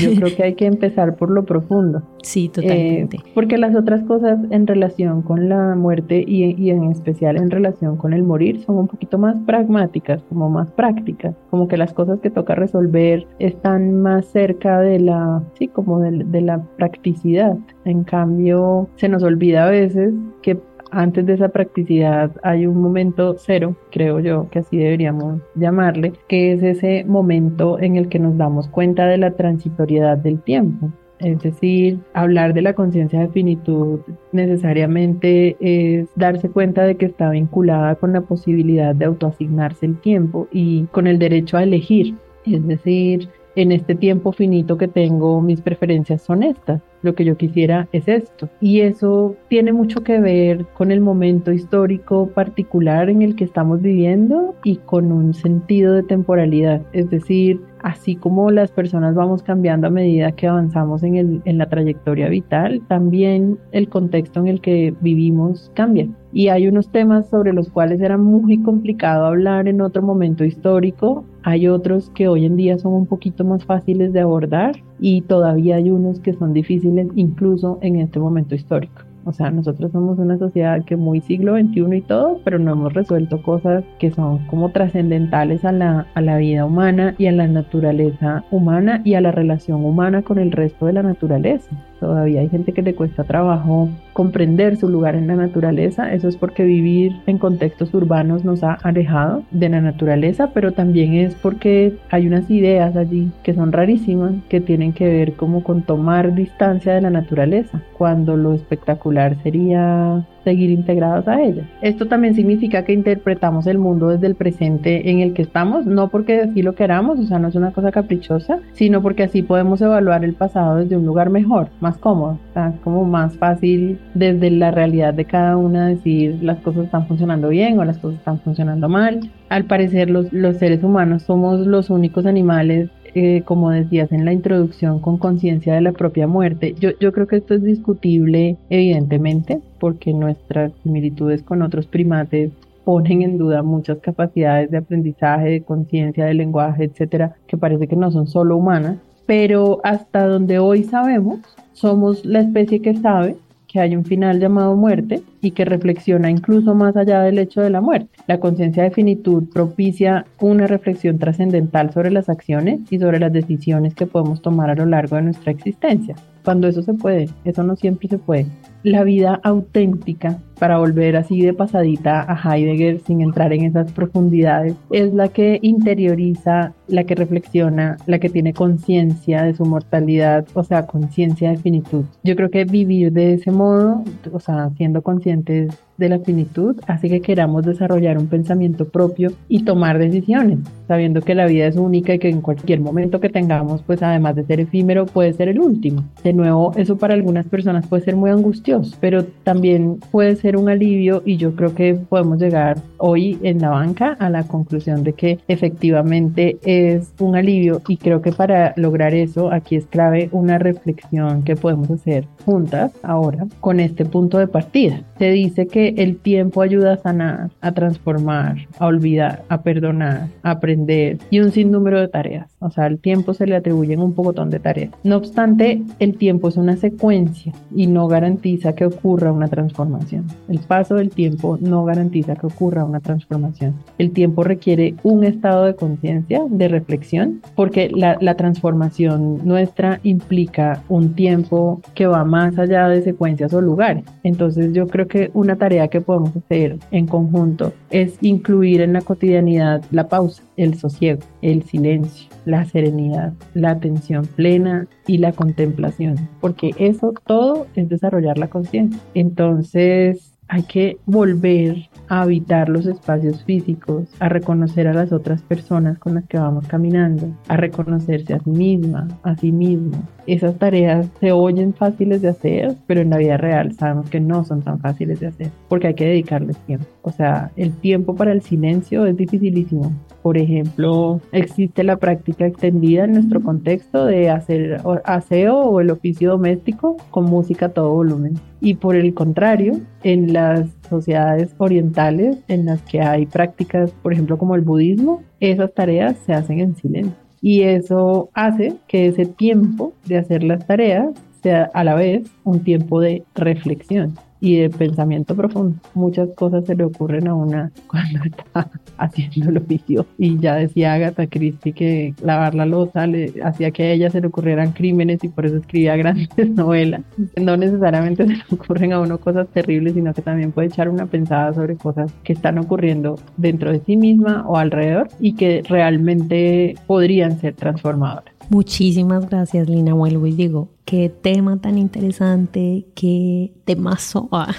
Yo 0.00 0.14
creo 0.14 0.36
que 0.36 0.42
hay 0.44 0.54
que 0.54 0.66
empezar 0.66 1.16
por 1.16 1.30
lo 1.30 1.44
profundo. 1.44 2.02
Sí, 2.22 2.48
totalmente. 2.48 3.18
Eh, 3.18 3.20
porque 3.34 3.58
las 3.58 3.74
otras 3.74 4.02
cosas 4.04 4.38
en 4.50 4.66
relación 4.66 5.22
con 5.22 5.48
la 5.48 5.74
muerte 5.74 6.24
y, 6.26 6.44
y, 6.60 6.70
en 6.70 6.90
especial 6.90 7.36
en 7.36 7.50
relación 7.50 7.96
con 7.96 8.12
el 8.12 8.22
morir 8.22 8.60
son 8.60 8.76
un 8.76 8.88
poquito 8.88 9.18
más 9.18 9.38
pragmáticas, 9.40 10.22
como 10.28 10.50
más 10.50 10.70
prácticas, 10.72 11.34
como 11.50 11.68
que 11.68 11.76
las 11.76 11.92
cosas 11.92 12.20
que 12.20 12.30
toca 12.30 12.54
resolver 12.54 13.26
están 13.38 14.00
más 14.00 14.26
cerca 14.26 14.80
de 14.80 15.00
la, 15.00 15.42
sí, 15.58 15.68
como 15.68 16.00
de, 16.00 16.24
de 16.24 16.40
la 16.40 16.62
practicidad. 16.76 17.56
En 17.84 18.04
cambio, 18.04 18.88
se 18.96 19.08
nos 19.08 19.22
olvida 19.22 19.66
a 19.66 19.70
veces 19.70 20.14
que 20.42 20.58
antes 20.94 21.26
de 21.26 21.34
esa 21.34 21.48
practicidad 21.48 22.30
hay 22.42 22.66
un 22.66 22.80
momento 22.80 23.36
cero, 23.38 23.76
creo 23.90 24.20
yo, 24.20 24.48
que 24.50 24.60
así 24.60 24.76
deberíamos 24.76 25.40
llamarle, 25.54 26.12
que 26.28 26.52
es 26.52 26.62
ese 26.62 27.04
momento 27.04 27.78
en 27.80 27.96
el 27.96 28.08
que 28.08 28.18
nos 28.18 28.36
damos 28.36 28.68
cuenta 28.68 29.06
de 29.06 29.18
la 29.18 29.32
transitoriedad 29.32 30.16
del 30.18 30.40
tiempo. 30.40 30.90
Es 31.20 31.40
decir, 31.40 32.00
hablar 32.12 32.54
de 32.54 32.62
la 32.62 32.74
conciencia 32.74 33.20
de 33.20 33.28
finitud 33.28 34.00
necesariamente 34.32 35.56
es 35.60 36.08
darse 36.16 36.50
cuenta 36.50 36.84
de 36.84 36.96
que 36.96 37.06
está 37.06 37.30
vinculada 37.30 37.94
con 37.94 38.12
la 38.12 38.20
posibilidad 38.20 38.94
de 38.94 39.06
autoasignarse 39.06 39.86
el 39.86 39.98
tiempo 40.00 40.48
y 40.52 40.84
con 40.86 41.06
el 41.06 41.18
derecho 41.18 41.56
a 41.56 41.62
elegir. 41.62 42.16
Es 42.44 42.66
decir, 42.66 43.28
en 43.56 43.72
este 43.72 43.94
tiempo 43.94 44.32
finito 44.32 44.76
que 44.76 44.88
tengo, 44.88 45.40
mis 45.40 45.60
preferencias 45.60 46.22
son 46.22 46.42
estas 46.42 46.80
lo 47.04 47.14
que 47.14 47.24
yo 47.24 47.36
quisiera 47.36 47.86
es 47.92 48.08
esto. 48.08 48.48
Y 48.60 48.80
eso 48.80 49.36
tiene 49.48 49.72
mucho 49.72 50.02
que 50.02 50.18
ver 50.18 50.64
con 50.72 50.90
el 50.90 51.00
momento 51.00 51.52
histórico 51.52 52.28
particular 52.28 53.10
en 53.10 53.22
el 53.22 53.36
que 53.36 53.44
estamos 53.44 53.82
viviendo 53.82 54.54
y 54.64 54.76
con 54.76 55.12
un 55.12 55.34
sentido 55.34 55.92
de 55.92 56.02
temporalidad. 56.02 56.80
Es 56.92 57.10
decir, 57.10 57.60
así 57.84 58.16
como 58.16 58.50
las 58.50 58.72
personas 58.72 59.14
vamos 59.14 59.42
cambiando 59.42 59.86
a 59.86 59.90
medida 59.90 60.32
que 60.32 60.48
avanzamos 60.48 61.02
en, 61.02 61.16
el, 61.16 61.42
en 61.44 61.58
la 61.58 61.68
trayectoria 61.68 62.30
vital, 62.30 62.80
también 62.88 63.58
el 63.72 63.90
contexto 63.90 64.40
en 64.40 64.48
el 64.48 64.62
que 64.62 64.94
vivimos 65.02 65.70
cambia. 65.74 66.08
Y 66.32 66.48
hay 66.48 66.66
unos 66.66 66.88
temas 66.88 67.28
sobre 67.28 67.52
los 67.52 67.68
cuales 67.68 68.00
era 68.00 68.16
muy 68.16 68.56
complicado 68.62 69.26
hablar 69.26 69.68
en 69.68 69.82
otro 69.82 70.02
momento 70.02 70.44
histórico. 70.44 71.26
Hay 71.42 71.68
otros 71.68 72.08
que 72.14 72.26
hoy 72.26 72.46
en 72.46 72.56
día 72.56 72.78
son 72.78 72.94
un 72.94 73.06
poquito 73.06 73.44
más 73.44 73.66
fáciles 73.66 74.14
de 74.14 74.20
abordar 74.20 74.76
y 74.98 75.20
todavía 75.20 75.76
hay 75.76 75.90
unos 75.90 76.20
que 76.20 76.32
son 76.32 76.54
difíciles 76.54 77.08
incluso 77.14 77.78
en 77.82 77.96
este 77.96 78.18
momento 78.18 78.54
histórico. 78.54 79.02
O 79.24 79.32
sea, 79.32 79.50
nosotros 79.50 79.92
somos 79.92 80.18
una 80.18 80.38
sociedad 80.38 80.84
que 80.84 80.96
muy 80.96 81.20
siglo 81.20 81.56
XXI 81.56 81.96
y 81.96 82.00
todo, 82.02 82.40
pero 82.44 82.58
no 82.58 82.72
hemos 82.72 82.92
resuelto 82.92 83.42
cosas 83.42 83.84
que 83.98 84.10
son 84.10 84.46
como 84.46 84.70
trascendentales 84.70 85.64
a 85.64 85.72
la, 85.72 86.06
a 86.14 86.20
la 86.20 86.36
vida 86.36 86.64
humana 86.66 87.14
y 87.18 87.26
a 87.26 87.32
la 87.32 87.46
naturaleza 87.46 88.44
humana 88.50 89.00
y 89.04 89.14
a 89.14 89.20
la 89.20 89.32
relación 89.32 89.84
humana 89.84 90.22
con 90.22 90.38
el 90.38 90.52
resto 90.52 90.86
de 90.86 90.92
la 90.92 91.02
naturaleza. 91.02 91.70
Todavía 92.04 92.42
hay 92.42 92.50
gente 92.50 92.72
que 92.72 92.82
le 92.82 92.94
cuesta 92.94 93.24
trabajo 93.24 93.88
comprender 94.12 94.76
su 94.76 94.90
lugar 94.90 95.14
en 95.14 95.26
la 95.26 95.36
naturaleza. 95.36 96.12
Eso 96.12 96.28
es 96.28 96.36
porque 96.36 96.62
vivir 96.62 97.16
en 97.26 97.38
contextos 97.38 97.94
urbanos 97.94 98.44
nos 98.44 98.62
ha 98.62 98.74
alejado 98.74 99.42
de 99.50 99.70
la 99.70 99.80
naturaleza, 99.80 100.50
pero 100.52 100.72
también 100.72 101.14
es 101.14 101.34
porque 101.34 101.94
hay 102.10 102.26
unas 102.26 102.50
ideas 102.50 102.94
allí 102.94 103.30
que 103.42 103.54
son 103.54 103.72
rarísimas, 103.72 104.34
que 104.50 104.60
tienen 104.60 104.92
que 104.92 105.08
ver 105.08 105.32
como 105.32 105.64
con 105.64 105.80
tomar 105.80 106.34
distancia 106.34 106.92
de 106.92 107.00
la 107.00 107.08
naturaleza, 107.08 107.80
cuando 107.96 108.36
lo 108.36 108.52
espectacular 108.52 109.38
sería 109.42 110.26
seguir 110.44 110.70
integrados 110.70 111.26
a 111.26 111.40
ella. 111.40 111.64
Esto 111.80 112.06
también 112.06 112.34
significa 112.34 112.84
que 112.84 112.92
interpretamos 112.92 113.66
el 113.66 113.78
mundo 113.78 114.10
desde 114.10 114.26
el 114.26 114.34
presente 114.34 115.10
en 115.10 115.20
el 115.20 115.32
que 115.32 115.42
estamos, 115.42 115.86
no 115.86 116.08
porque 116.08 116.42
así 116.42 116.62
lo 116.62 116.74
queramos, 116.74 117.18
o 117.18 117.24
sea, 117.24 117.38
no 117.38 117.48
es 117.48 117.54
una 117.54 117.72
cosa 117.72 117.90
caprichosa, 117.90 118.58
sino 118.72 119.00
porque 119.00 119.22
así 119.22 119.42
podemos 119.42 119.80
evaluar 119.80 120.22
el 120.24 120.34
pasado 120.34 120.76
desde 120.76 120.96
un 120.98 121.06
lugar 121.06 121.30
mejor, 121.30 121.68
más 121.80 121.93
más 121.94 121.98
cómodo, 121.98 122.38
como 122.82 123.04
más 123.04 123.36
fácil 123.36 123.98
desde 124.14 124.50
la 124.50 124.70
realidad 124.70 125.14
de 125.14 125.24
cada 125.24 125.56
una 125.56 125.88
decir 125.88 126.38
las 126.42 126.58
cosas 126.60 126.84
están 126.84 127.06
funcionando 127.06 127.48
bien 127.48 127.78
o 127.78 127.84
las 127.84 127.98
cosas 127.98 128.18
están 128.18 128.40
funcionando 128.40 128.88
mal. 128.88 129.30
Al 129.48 129.64
parecer 129.64 130.10
los, 130.10 130.32
los 130.32 130.56
seres 130.56 130.82
humanos 130.82 131.22
somos 131.22 131.66
los 131.66 131.90
únicos 131.90 132.26
animales 132.26 132.90
eh, 133.16 133.42
como 133.44 133.70
decías 133.70 134.10
en 134.10 134.24
la 134.24 134.32
introducción, 134.32 134.98
con 134.98 135.18
conciencia 135.18 135.74
de 135.74 135.80
la 135.80 135.92
propia 135.92 136.26
muerte. 136.26 136.74
Yo, 136.80 136.90
yo 136.98 137.12
creo 137.12 137.28
que 137.28 137.36
esto 137.36 137.54
es 137.54 137.62
discutible, 137.62 138.56
evidentemente, 138.70 139.60
porque 139.78 140.12
nuestras 140.12 140.72
similitudes 140.82 141.44
con 141.44 141.62
otros 141.62 141.86
primates 141.86 142.50
ponen 142.84 143.22
en 143.22 143.38
duda 143.38 143.62
muchas 143.62 143.98
capacidades 143.98 144.68
de 144.72 144.78
aprendizaje, 144.78 145.48
de 145.48 145.62
conciencia, 145.62 146.24
de 146.24 146.34
lenguaje, 146.34 146.84
etcétera, 146.84 147.36
que 147.46 147.56
parece 147.56 147.86
que 147.86 147.94
no 147.94 148.10
son 148.10 148.26
solo 148.26 148.56
humanas, 148.56 148.96
pero 149.26 149.80
hasta 149.84 150.26
donde 150.26 150.58
hoy 150.58 150.84
sabemos, 150.84 151.40
somos 151.72 152.24
la 152.24 152.40
especie 152.40 152.80
que 152.80 152.94
sabe 152.94 153.36
que 153.74 153.80
hay 153.80 153.96
un 153.96 154.04
final 154.04 154.38
llamado 154.38 154.76
muerte 154.76 155.22
y 155.40 155.50
que 155.50 155.64
reflexiona 155.64 156.30
incluso 156.30 156.76
más 156.76 156.96
allá 156.96 157.22
del 157.22 157.40
hecho 157.40 157.60
de 157.60 157.70
la 157.70 157.80
muerte. 157.80 158.08
La 158.28 158.38
conciencia 158.38 158.84
de 158.84 158.92
finitud 158.92 159.44
propicia 159.52 160.26
una 160.40 160.68
reflexión 160.68 161.18
trascendental 161.18 161.92
sobre 161.92 162.12
las 162.12 162.28
acciones 162.28 162.80
y 162.90 163.00
sobre 163.00 163.18
las 163.18 163.32
decisiones 163.32 163.94
que 163.96 164.06
podemos 164.06 164.42
tomar 164.42 164.70
a 164.70 164.76
lo 164.76 164.86
largo 164.86 165.16
de 165.16 165.22
nuestra 165.22 165.50
existencia. 165.50 166.14
Cuando 166.44 166.68
eso 166.68 166.82
se 166.82 166.94
puede, 166.94 167.28
eso 167.44 167.64
no 167.64 167.74
siempre 167.74 168.06
se 168.06 168.18
puede. 168.18 168.46
La 168.84 169.02
vida 169.02 169.40
auténtica 169.42 170.38
para 170.58 170.78
volver 170.78 171.16
así 171.16 171.40
de 171.40 171.52
pasadita 171.52 172.24
a 172.28 172.56
Heidegger 172.56 173.00
sin 173.00 173.20
entrar 173.20 173.52
en 173.52 173.64
esas 173.64 173.92
profundidades, 173.92 174.76
es 174.90 175.12
la 175.12 175.28
que 175.28 175.58
interioriza, 175.62 176.72
la 176.86 177.04
que 177.04 177.14
reflexiona, 177.14 177.96
la 178.06 178.18
que 178.18 178.28
tiene 178.28 178.52
conciencia 178.52 179.42
de 179.42 179.54
su 179.54 179.64
mortalidad, 179.64 180.46
o 180.54 180.62
sea, 180.62 180.86
conciencia 180.86 181.50
de 181.50 181.58
finitud. 181.58 182.04
Yo 182.22 182.36
creo 182.36 182.50
que 182.50 182.64
vivir 182.64 183.12
de 183.12 183.34
ese 183.34 183.50
modo, 183.50 184.04
o 184.32 184.40
sea, 184.40 184.70
siendo 184.76 185.02
conscientes 185.02 185.76
de 185.96 186.08
la 186.08 186.18
finitud 186.18 186.76
hace 186.86 187.08
que 187.08 187.20
queramos 187.20 187.64
desarrollar 187.64 188.18
un 188.18 188.26
pensamiento 188.26 188.86
propio 188.88 189.32
y 189.48 189.64
tomar 189.64 189.98
decisiones, 189.98 190.58
sabiendo 190.88 191.22
que 191.22 191.34
la 191.34 191.46
vida 191.46 191.66
es 191.66 191.76
única 191.76 192.14
y 192.14 192.18
que 192.18 192.28
en 192.28 192.40
cualquier 192.40 192.80
momento 192.80 193.20
que 193.20 193.28
tengamos, 193.28 193.82
pues 193.82 194.02
además 194.02 194.36
de 194.36 194.44
ser 194.44 194.60
efímero, 194.60 195.06
puede 195.06 195.32
ser 195.32 195.48
el 195.48 195.60
último. 195.60 196.04
De 196.22 196.32
nuevo, 196.32 196.72
eso 196.76 196.96
para 196.96 197.14
algunas 197.14 197.46
personas 197.46 197.86
puede 197.86 198.04
ser 198.04 198.16
muy 198.16 198.30
angustioso, 198.30 198.96
pero 199.00 199.24
también 199.44 199.98
puede 200.10 200.36
ser 200.36 200.56
un 200.56 200.68
alivio 200.68 201.22
y 201.24 201.36
yo 201.36 201.54
creo 201.54 201.74
que 201.74 201.94
podemos 201.94 202.38
llegar 202.38 202.78
hoy 202.98 203.38
en 203.42 203.60
la 203.60 203.70
banca 203.70 204.16
a 204.18 204.30
la 204.30 204.44
conclusión 204.44 205.04
de 205.04 205.12
que 205.12 205.38
efectivamente 205.48 206.58
es 206.64 207.12
un 207.20 207.36
alivio 207.36 207.82
y 207.88 207.96
creo 207.96 208.22
que 208.22 208.32
para 208.32 208.74
lograr 208.76 209.14
eso 209.14 209.52
aquí 209.52 209.76
es 209.76 209.86
clave 209.86 210.28
una 210.32 210.58
reflexión 210.58 211.42
que 211.42 211.56
podemos 211.56 211.90
hacer 211.90 212.26
juntas 212.44 212.92
ahora 213.02 213.46
con 213.60 213.80
este 213.80 214.04
punto 214.04 214.38
de 214.38 214.46
partida. 214.46 215.02
Se 215.18 215.30
dice 215.30 215.66
que 215.66 215.83
el 215.96 216.16
tiempo 216.16 216.62
ayuda 216.62 216.94
a 216.94 216.96
sanar, 216.96 217.50
a 217.60 217.72
transformar, 217.72 218.56
a 218.78 218.86
olvidar, 218.86 219.42
a 219.48 219.62
perdonar, 219.62 220.28
a 220.42 220.50
aprender 220.52 221.18
y 221.30 221.40
un 221.40 221.50
sinnúmero 221.50 222.00
de 222.00 222.08
tareas. 222.08 222.48
O 222.60 222.70
sea, 222.70 222.84
al 222.84 222.98
tiempo 222.98 223.34
se 223.34 223.46
le 223.46 223.56
atribuyen 223.56 224.00
un 224.00 224.14
pocotón 224.14 224.50
de 224.50 224.58
tareas. 224.58 224.90
No 225.02 225.16
obstante, 225.16 225.82
el 225.98 226.16
tiempo 226.16 226.48
es 226.48 226.56
una 226.56 226.76
secuencia 226.76 227.52
y 227.74 227.86
no 227.86 228.08
garantiza 228.08 228.74
que 228.74 228.86
ocurra 228.86 229.32
una 229.32 229.48
transformación. 229.48 230.24
El 230.48 230.60
paso 230.60 230.94
del 230.94 231.10
tiempo 231.10 231.58
no 231.60 231.84
garantiza 231.84 232.36
que 232.36 232.46
ocurra 232.46 232.84
una 232.84 233.00
transformación. 233.00 233.74
El 233.98 234.12
tiempo 234.12 234.44
requiere 234.44 234.94
un 235.02 235.24
estado 235.24 235.64
de 235.64 235.74
conciencia, 235.74 236.42
de 236.48 236.68
reflexión, 236.68 237.42
porque 237.54 237.90
la, 237.90 238.16
la 238.20 238.36
transformación 238.36 239.40
nuestra 239.44 240.00
implica 240.02 240.82
un 240.88 241.14
tiempo 241.14 241.80
que 241.94 242.06
va 242.06 242.24
más 242.24 242.58
allá 242.58 242.88
de 242.88 243.02
secuencias 243.02 243.52
o 243.52 243.60
lugares. 243.60 244.04
Entonces 244.22 244.72
yo 244.72 244.86
creo 244.86 245.06
que 245.06 245.30
una 245.34 245.56
tarea 245.56 245.73
que 245.88 246.00
podemos 246.00 246.36
hacer 246.36 246.78
en 246.90 247.06
conjunto 247.06 247.72
es 247.90 248.16
incluir 248.20 248.80
en 248.80 248.92
la 248.92 249.02
cotidianidad 249.02 249.82
la 249.90 250.08
pausa, 250.08 250.42
el 250.56 250.78
sosiego, 250.78 251.20
el 251.42 251.62
silencio, 251.64 252.28
la 252.44 252.64
serenidad, 252.64 253.32
la 253.54 253.70
atención 253.70 254.26
plena 254.26 254.86
y 255.06 255.18
la 255.18 255.32
contemplación, 255.32 256.28
porque 256.40 256.70
eso 256.78 257.12
todo 257.26 257.66
es 257.74 257.88
desarrollar 257.88 258.38
la 258.38 258.48
conciencia. 258.48 259.00
Entonces, 259.14 260.34
hay 260.48 260.62
que 260.64 260.98
volver 261.06 261.88
a 262.08 262.22
habitar 262.22 262.68
los 262.68 262.86
espacios 262.86 263.42
físicos, 263.44 264.08
a 264.20 264.28
reconocer 264.28 264.86
a 264.86 264.94
las 264.94 265.12
otras 265.12 265.42
personas 265.42 265.98
con 265.98 266.14
las 266.14 266.24
que 266.26 266.38
vamos 266.38 266.66
caminando, 266.68 267.34
a 267.48 267.56
reconocerse 267.56 268.34
a 268.34 268.40
sí 268.40 268.50
misma, 268.50 269.08
a 269.22 269.36
sí 269.36 269.52
mismo. 269.52 270.02
Esas 270.26 270.58
tareas 270.58 271.08
se 271.20 271.32
oyen 271.32 271.74
fáciles 271.74 272.22
de 272.22 272.28
hacer, 272.28 272.74
pero 272.86 273.00
en 273.00 273.10
la 273.10 273.18
vida 273.18 273.36
real 273.36 273.74
sabemos 273.74 274.08
que 274.08 274.20
no 274.20 274.44
son 274.44 274.62
tan 274.62 274.78
fáciles 274.78 275.20
de 275.20 275.26
hacer, 275.26 275.50
porque 275.68 275.88
hay 275.88 275.94
que 275.94 276.06
dedicarles 276.06 276.56
tiempo. 276.58 276.86
O 277.02 277.10
sea, 277.10 277.50
el 277.56 277.72
tiempo 277.72 278.14
para 278.14 278.32
el 278.32 278.42
silencio 278.42 279.04
es 279.06 279.16
dificilísimo. 279.16 279.92
Por 280.22 280.38
ejemplo, 280.38 281.20
existe 281.32 281.84
la 281.84 281.98
práctica 281.98 282.46
extendida 282.46 283.04
en 283.04 283.12
nuestro 283.12 283.42
contexto 283.42 284.06
de 284.06 284.30
hacer 284.30 284.80
aseo 285.04 285.58
o 285.58 285.80
el 285.80 285.90
oficio 285.90 286.30
doméstico 286.30 286.96
con 287.10 287.26
música 287.26 287.66
a 287.66 287.68
todo 287.68 287.92
volumen. 287.92 288.34
Y 288.60 288.74
por 288.74 288.96
el 288.96 289.12
contrario, 289.12 289.74
en 290.02 290.32
las 290.32 290.70
sociedades 290.88 291.54
orientales 291.58 292.38
en 292.48 292.64
las 292.64 292.80
que 292.82 293.02
hay 293.02 293.26
prácticas, 293.26 293.90
por 294.02 294.14
ejemplo, 294.14 294.38
como 294.38 294.54
el 294.54 294.62
budismo, 294.62 295.22
esas 295.40 295.74
tareas 295.74 296.16
se 296.24 296.32
hacen 296.32 296.60
en 296.60 296.74
silencio. 296.76 297.23
Y 297.46 297.60
eso 297.64 298.30
hace 298.32 298.72
que 298.88 299.08
ese 299.08 299.26
tiempo 299.26 299.92
de 300.06 300.16
hacer 300.16 300.42
las 300.42 300.66
tareas 300.66 301.10
sea 301.42 301.70
a 301.74 301.84
la 301.84 301.94
vez 301.94 302.26
un 302.42 302.64
tiempo 302.64 303.02
de 303.02 303.22
reflexión 303.34 304.18
y 304.40 304.58
de 304.58 304.70
pensamiento 304.70 305.34
profundo. 305.34 305.76
Muchas 305.94 306.28
cosas 306.30 306.64
se 306.66 306.74
le 306.74 306.84
ocurren 306.84 307.28
a 307.28 307.34
una 307.34 307.70
cuando 307.86 308.20
está 308.24 308.70
haciendo 308.98 309.50
el 309.50 309.58
oficio. 309.58 310.06
Y 310.18 310.38
ya 310.38 310.56
decía 310.56 310.94
Agatha 310.94 311.26
Christie 311.26 311.72
que 311.72 312.14
lavar 312.22 312.54
la 312.54 312.66
losa 312.66 313.06
le 313.06 313.32
hacía 313.42 313.70
que 313.70 313.84
a 313.84 313.92
ella 313.92 314.10
se 314.10 314.20
le 314.20 314.26
ocurrieran 314.26 314.72
crímenes 314.72 315.22
y 315.24 315.28
por 315.28 315.46
eso 315.46 315.56
escribía 315.56 315.96
grandes 316.04 316.50
novelas. 316.50 317.02
No 317.40 317.56
necesariamente 317.56 318.26
se 318.26 318.34
le 318.34 318.42
ocurren 318.50 318.92
a 318.92 319.00
uno 319.00 319.18
cosas 319.18 319.48
terribles, 319.48 319.94
sino 319.94 320.12
que 320.12 320.22
también 320.22 320.52
puede 320.52 320.68
echar 320.68 320.88
una 320.88 321.06
pensada 321.06 321.52
sobre 321.54 321.76
cosas 321.76 322.12
que 322.22 322.32
están 322.32 322.58
ocurriendo 322.58 323.18
dentro 323.36 323.72
de 323.72 323.80
sí 323.80 323.96
misma 323.96 324.44
o 324.46 324.56
alrededor 324.56 325.08
y 325.20 325.34
que 325.34 325.62
realmente 325.68 326.74
podrían 326.86 327.38
ser 327.38 327.54
transformadoras. 327.54 328.33
Muchísimas 328.48 329.28
gracias, 329.28 329.68
Lina. 329.68 329.94
Vuelvo 329.94 330.26
y 330.26 330.32
digo, 330.32 330.70
qué 330.84 331.08
tema 331.08 331.56
tan 331.58 331.78
interesante, 331.78 332.86
qué 332.94 333.52
temazo, 333.64 334.28
ah, 334.32 334.54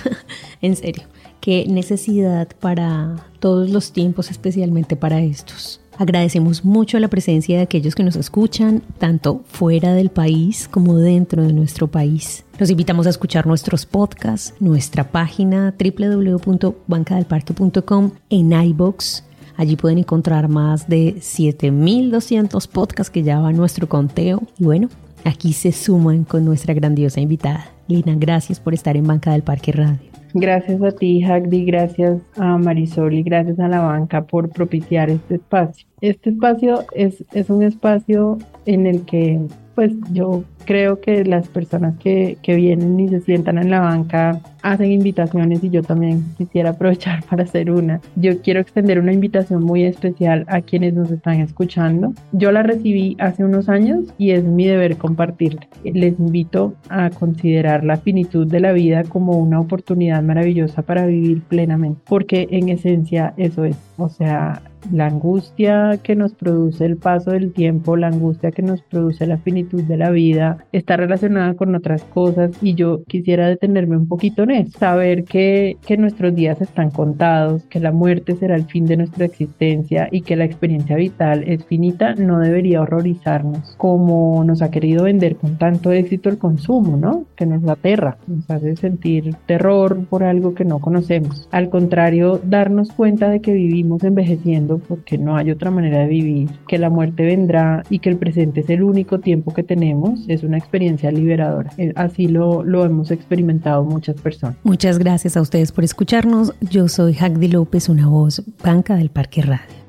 en 0.61 0.75
serio, 0.75 1.03
qué 1.39 1.65
necesidad 1.67 2.47
para 2.59 3.27
todos 3.39 3.69
los 3.69 3.91
tiempos, 3.91 4.31
especialmente 4.31 4.95
para 4.95 5.21
estos. 5.21 5.81
Agradecemos 5.97 6.65
mucho 6.65 6.99
la 6.99 7.07
presencia 7.07 7.55
de 7.55 7.63
aquellos 7.63 7.95
que 7.95 8.03
nos 8.03 8.17
escuchan, 8.17 8.83
tanto 8.97 9.43
fuera 9.45 9.93
del 9.93 10.09
país 10.09 10.67
como 10.67 10.97
dentro 10.97 11.43
de 11.43 11.53
nuestro 11.53 11.87
país. 11.87 12.43
Los 12.59 12.69
invitamos 12.69 13.07
a 13.07 13.11
escuchar 13.11 13.47
nuestros 13.47 13.85
podcasts, 13.85 14.53
nuestra 14.59 15.09
página 15.11 15.73
www.bancadelparque.com 15.79 18.11
en 18.29 18.51
iBox 18.51 19.23
Allí 19.57 19.75
pueden 19.75 19.99
encontrar 19.99 20.47
más 20.47 20.87
de 20.87 21.15
7200 21.21 22.67
podcasts 22.67 23.11
que 23.11 23.23
ya 23.23 23.39
van 23.39 23.55
nuestro 23.55 23.87
conteo. 23.87 24.41
Y 24.57 24.65
bueno, 24.65 24.89
aquí 25.23 25.53
se 25.53 25.71
suman 25.71 26.23
con 26.23 26.45
nuestra 26.45 26.73
grandiosa 26.73 27.21
invitada. 27.21 27.67
Lina, 27.87 28.15
gracias 28.17 28.59
por 28.59 28.73
estar 28.73 28.97
en 28.97 29.07
Banca 29.07 29.31
del 29.31 29.43
Parque 29.43 29.71
Radio. 29.71 30.15
Gracias 30.33 30.81
a 30.81 30.91
ti, 30.91 31.23
Hagdi, 31.23 31.63
gracias 31.63 32.19
a 32.35 32.57
Marisol 32.57 33.13
y 33.13 33.23
gracias 33.23 33.57
a 33.57 33.69
la 33.69 33.79
banca 33.79 34.25
por 34.25 34.49
propiciar 34.49 35.09
este 35.09 35.35
espacio. 35.35 35.87
Este 36.05 36.29
espacio 36.29 36.85
es, 36.93 37.23
es 37.33 37.49
un 37.49 37.63
espacio 37.63 38.37
en 38.67 38.85
el 38.85 39.05
que 39.05 39.39
pues 39.73 39.91
yo 40.13 40.43
creo 40.65 41.01
que 41.01 41.25
las 41.25 41.49
personas 41.49 41.97
que, 41.97 42.37
que, 42.41 42.55
vienen 42.55 42.99
y 42.99 43.09
se 43.09 43.19
sientan 43.21 43.57
en 43.57 43.69
la 43.71 43.81
banca 43.81 44.39
hacen 44.61 44.91
invitaciones 44.91 45.63
y 45.63 45.69
yo 45.69 45.83
también 45.83 46.23
quisiera 46.37 46.71
aprovechar 46.71 47.23
para 47.29 47.43
hacer 47.43 47.71
una. 47.71 47.99
Yo 48.15 48.39
quiero 48.41 48.59
extender 48.59 48.99
una 48.99 49.13
invitación 49.13 49.63
muy 49.63 49.83
especial 49.83 50.45
a 50.47 50.61
quienes 50.61 50.93
nos 50.93 51.11
están 51.11 51.41
escuchando. 51.41 52.13
Yo 52.31 52.51
la 52.51 52.63
recibí 52.63 53.17
hace 53.19 53.43
unos 53.43 53.67
años 53.67 54.05
y 54.17 54.31
es 54.31 54.43
mi 54.43 54.65
deber 54.65 54.97
compartirla. 54.97 55.67
Les 55.83 56.19
invito 56.19 56.75
a 56.89 57.09
considerar 57.09 57.83
la 57.83 57.97
finitud 57.97 58.47
de 58.47 58.59
la 58.59 58.73
vida 58.73 59.03
como 59.03 59.37
una 59.37 59.59
oportunidad 59.59 60.21
maravillosa 60.21 60.83
para 60.83 61.05
vivir 61.07 61.41
plenamente, 61.41 62.01
porque 62.07 62.47
en 62.51 62.69
esencia 62.69 63.33
eso 63.37 63.65
es. 63.65 63.75
O 63.97 64.07
sea, 64.07 64.61
La 64.91 65.07
angustia 65.07 65.99
que 66.03 66.15
nos 66.15 66.33
produce 66.33 66.85
el 66.85 66.97
paso 66.97 67.31
del 67.31 67.53
tiempo, 67.53 67.97
la 67.97 68.07
angustia 68.07 68.51
que 68.51 68.61
nos 68.61 68.81
produce 68.81 69.25
la 69.25 69.37
finitud 69.37 69.83
de 69.83 69.97
la 69.97 70.11
vida, 70.11 70.57
está 70.71 70.97
relacionada 70.97 71.55
con 71.55 71.73
otras 71.75 72.03
cosas 72.03 72.51
y 72.61 72.75
yo 72.75 73.03
quisiera 73.05 73.47
detenerme 73.47 73.97
un 73.97 74.07
poquito 74.07 74.43
en 74.43 74.51
eso, 74.51 74.77
saber 74.77 75.23
que, 75.23 75.77
que 75.85 75.97
nuestros 75.97 76.35
días 76.35 76.61
están 76.61 76.91
contados, 76.91 77.63
que 77.63 77.79
la 77.79 77.91
muerte 77.91 78.35
será 78.35 78.55
el 78.55 78.65
fin 78.65 78.85
de 78.85 78.97
nuestra 78.97 79.25
existencia 79.25 80.07
y 80.11 80.21
que 80.21 80.35
la 80.35 80.45
experiencia 80.45 80.95
vital 80.95 81.43
es 81.47 81.65
finita, 81.65 82.15
no 82.15 82.39
debería 82.39 82.81
horrorizarnos 82.81 83.75
como 83.77 84.43
nos 84.43 84.61
ha 84.61 84.71
querido 84.71 85.05
vender 85.05 85.35
con 85.35 85.57
tanto 85.57 85.91
éxito 85.91 86.29
el 86.29 86.37
consumo, 86.37 86.97
¿no? 86.97 87.25
Que 87.35 87.45
nos 87.45 87.67
aterra, 87.67 88.17
nos 88.27 88.49
hace 88.49 88.75
sentir 88.75 89.35
terror 89.45 90.05
por 90.09 90.23
algo 90.23 90.53
que 90.53 90.65
no 90.65 90.79
conocemos. 90.79 91.47
Al 91.51 91.69
contrario, 91.69 92.39
darnos 92.43 92.91
cuenta 92.91 93.29
de 93.29 93.41
que 93.41 93.53
vivimos 93.53 94.03
envejeciendo 94.03 94.74
porque 94.79 95.17
no 95.17 95.35
hay 95.35 95.51
otra 95.51 95.71
manera 95.71 95.99
de 95.99 96.07
vivir, 96.07 96.49
que 96.67 96.77
la 96.77 96.89
muerte 96.89 97.23
vendrá 97.23 97.83
y 97.89 97.99
que 97.99 98.09
el 98.09 98.17
presente 98.17 98.61
es 98.61 98.69
el 98.69 98.83
único 98.83 99.19
tiempo 99.19 99.53
que 99.53 99.63
tenemos, 99.63 100.21
es 100.27 100.43
una 100.43 100.57
experiencia 100.57 101.11
liberadora. 101.11 101.71
Eh, 101.77 101.93
así 101.95 102.27
lo, 102.27 102.63
lo 102.63 102.85
hemos 102.85 103.11
experimentado 103.11 103.83
muchas 103.83 104.19
personas. 104.21 104.57
Muchas 104.63 104.99
gracias 104.99 105.37
a 105.37 105.41
ustedes 105.41 105.71
por 105.71 105.83
escucharnos. 105.83 106.53
Yo 106.61 106.87
soy 106.87 107.13
Jagdi 107.13 107.47
López, 107.47 107.89
una 107.89 108.07
voz 108.07 108.43
banca 108.63 108.95
del 108.95 109.09
Parque 109.09 109.41
Radio. 109.41 109.85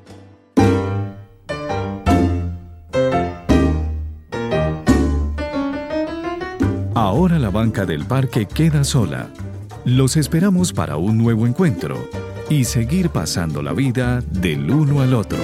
Ahora 6.93 7.37
la 7.37 7.51
banca 7.51 7.85
del 7.85 8.05
parque 8.05 8.47
queda 8.47 8.83
sola. 8.83 9.29
Los 9.85 10.17
esperamos 10.17 10.73
para 10.73 10.97
un 10.97 11.17
nuevo 11.17 11.45
encuentro 11.45 11.95
y 12.49 12.63
seguir 12.63 13.09
pasando 13.09 13.61
la 13.61 13.73
vida 13.73 14.21
del 14.21 14.69
uno 14.69 15.01
al 15.01 15.13
otro. 15.13 15.37